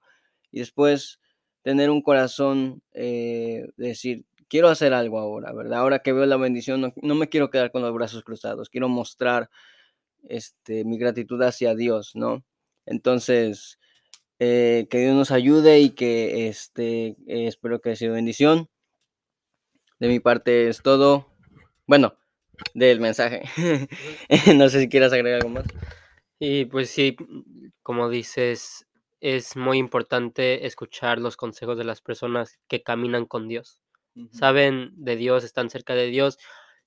y 0.50 0.60
después 0.60 1.18
tener 1.62 1.90
un 1.90 2.02
corazón, 2.02 2.82
eh, 2.92 3.68
decir, 3.76 4.24
quiero 4.48 4.68
hacer 4.68 4.92
algo 4.94 5.18
ahora, 5.18 5.52
¿verdad? 5.52 5.80
Ahora 5.80 6.00
que 6.00 6.12
veo 6.12 6.26
la 6.26 6.36
bendición, 6.36 6.80
no, 6.80 6.92
no 7.02 7.14
me 7.14 7.28
quiero 7.28 7.50
quedar 7.50 7.70
con 7.70 7.82
los 7.82 7.92
brazos 7.94 8.24
cruzados, 8.24 8.70
quiero 8.70 8.88
mostrar 8.88 9.50
este, 10.28 10.84
mi 10.84 10.98
gratitud 10.98 11.40
hacia 11.42 11.74
Dios, 11.74 12.12
¿no? 12.14 12.44
Entonces, 12.86 13.78
eh, 14.38 14.86
que 14.90 14.98
Dios 15.00 15.14
nos 15.14 15.30
ayude 15.30 15.80
y 15.80 15.90
que 15.90 16.48
este, 16.48 17.16
espero 17.26 17.80
que 17.80 17.96
sea 17.96 18.10
bendición. 18.10 18.68
De 19.98 20.08
mi 20.08 20.18
parte 20.18 20.68
es 20.68 20.82
todo. 20.82 21.26
Bueno, 21.86 22.14
del 22.74 23.00
mensaje. 23.00 23.42
no 24.56 24.68
sé 24.70 24.80
si 24.80 24.88
quieras 24.88 25.12
agregar 25.12 25.40
algo 25.40 25.50
más. 25.50 25.66
Y 26.38 26.64
pues 26.64 26.90
sí, 26.90 27.16
como 27.82 28.08
dices, 28.08 28.86
es 29.20 29.56
muy 29.56 29.78
importante 29.78 30.66
escuchar 30.66 31.18
los 31.18 31.36
consejos 31.36 31.76
de 31.78 31.84
las 31.84 32.00
personas 32.00 32.58
que 32.68 32.82
caminan 32.82 33.26
con 33.26 33.48
Dios. 33.48 33.82
Saben 34.32 34.92
de 34.96 35.16
Dios, 35.16 35.44
están 35.44 35.70
cerca 35.70 35.94
de 35.94 36.06
Dios 36.06 36.38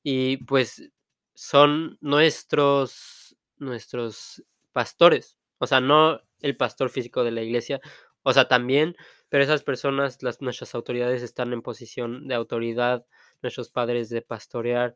y 0.04 0.38
pues 0.46 0.92
son 1.34 1.98
nuestros 2.02 3.36
nuestros 3.58 4.44
pastores, 4.74 5.38
o 5.58 5.68
sea, 5.68 5.80
no 5.80 6.22
el 6.42 6.58
pastor 6.58 6.90
físico 6.90 7.24
de 7.24 7.32
la 7.32 7.42
iglesia, 7.42 7.80
o 8.24 8.34
sea, 8.34 8.48
también, 8.48 8.96
pero 9.30 9.44
esas 9.44 9.64
personas, 9.64 10.22
las, 10.22 10.42
nuestras 10.42 10.76
autoridades 10.76 11.24
están 11.24 11.54
en 11.54 11.62
posición 11.62 12.28
de 12.28 12.36
autoridad, 12.36 13.06
nuestros 13.42 13.70
padres 13.70 14.10
de 14.10 14.22
pastorear, 14.22 14.96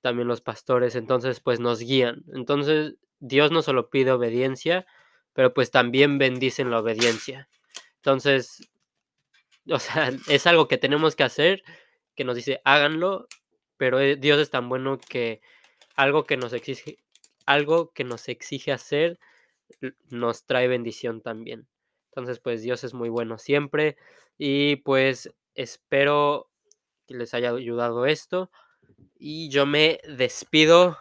también 0.00 0.28
los 0.28 0.40
pastores, 0.40 0.96
entonces 0.96 1.40
pues 1.40 1.60
nos 1.60 1.80
guían. 1.80 2.24
Entonces 2.34 2.96
Dios 3.20 3.52
no 3.52 3.62
solo 3.62 3.88
pide 3.88 4.12
obediencia, 4.12 4.86
pero 5.32 5.54
pues 5.54 5.70
también 5.70 6.18
bendicen 6.18 6.70
la 6.70 6.80
obediencia. 6.80 7.48
Entonces, 7.96 8.70
o 9.70 9.78
sea, 9.78 10.10
es 10.28 10.46
algo 10.46 10.68
que 10.68 10.78
tenemos 10.78 11.16
que 11.16 11.24
hacer, 11.24 11.62
que 12.14 12.24
nos 12.24 12.36
dice, 12.36 12.60
háganlo, 12.64 13.28
pero 13.76 14.00
eh, 14.00 14.16
Dios 14.16 14.38
es 14.40 14.50
tan 14.50 14.68
bueno 14.68 14.98
que 14.98 15.40
algo 15.96 16.24
que 16.24 16.36
nos 16.36 16.52
exige, 16.52 16.98
algo 17.46 17.92
que 17.92 18.04
nos 18.04 18.28
exige 18.28 18.72
hacer 18.72 19.18
nos 20.10 20.44
trae 20.44 20.68
bendición 20.68 21.22
también. 21.22 21.66
Entonces, 22.10 22.40
pues 22.40 22.62
Dios 22.62 22.84
es 22.84 22.94
muy 22.94 23.08
bueno 23.08 23.38
siempre 23.38 23.96
y 24.38 24.76
pues 24.76 25.32
espero 25.54 26.50
que 27.06 27.14
les 27.14 27.34
haya 27.34 27.50
ayudado 27.50 28.06
esto 28.06 28.50
y 29.18 29.48
yo 29.48 29.66
me 29.66 30.00
despido. 30.06 30.98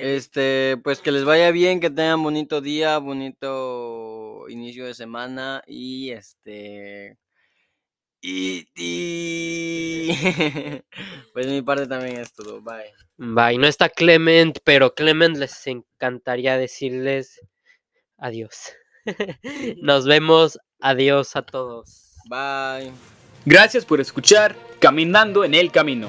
Este, 0.00 0.78
pues 0.82 1.00
que 1.00 1.12
les 1.12 1.24
vaya 1.24 1.50
bien, 1.50 1.80
que 1.80 1.90
tengan 1.90 2.22
bonito 2.22 2.60
día, 2.60 2.98
bonito 2.98 4.48
inicio 4.48 4.86
de 4.86 4.94
semana 4.94 5.62
y 5.66 6.10
este 6.10 7.18
y, 8.22 8.68
y... 8.76 10.12
pues 11.32 11.46
mi 11.46 11.62
parte 11.62 11.86
también 11.86 12.18
es 12.18 12.32
todo. 12.32 12.60
Bye. 12.60 12.92
Bye. 13.16 13.58
No 13.58 13.66
está 13.66 13.88
Clement, 13.88 14.58
pero 14.64 14.94
Clement 14.94 15.36
les 15.36 15.66
encantaría 15.66 16.58
decirles 16.58 17.40
adiós. 18.18 18.72
Nos 19.82 20.06
vemos. 20.06 20.58
Adiós 20.80 21.36
a 21.36 21.42
todos. 21.42 22.16
Bye. 22.28 22.92
Gracias 23.44 23.84
por 23.84 24.00
escuchar 24.00 24.54
Caminando 24.80 25.44
en 25.44 25.54
el 25.54 25.70
Camino. 25.70 26.08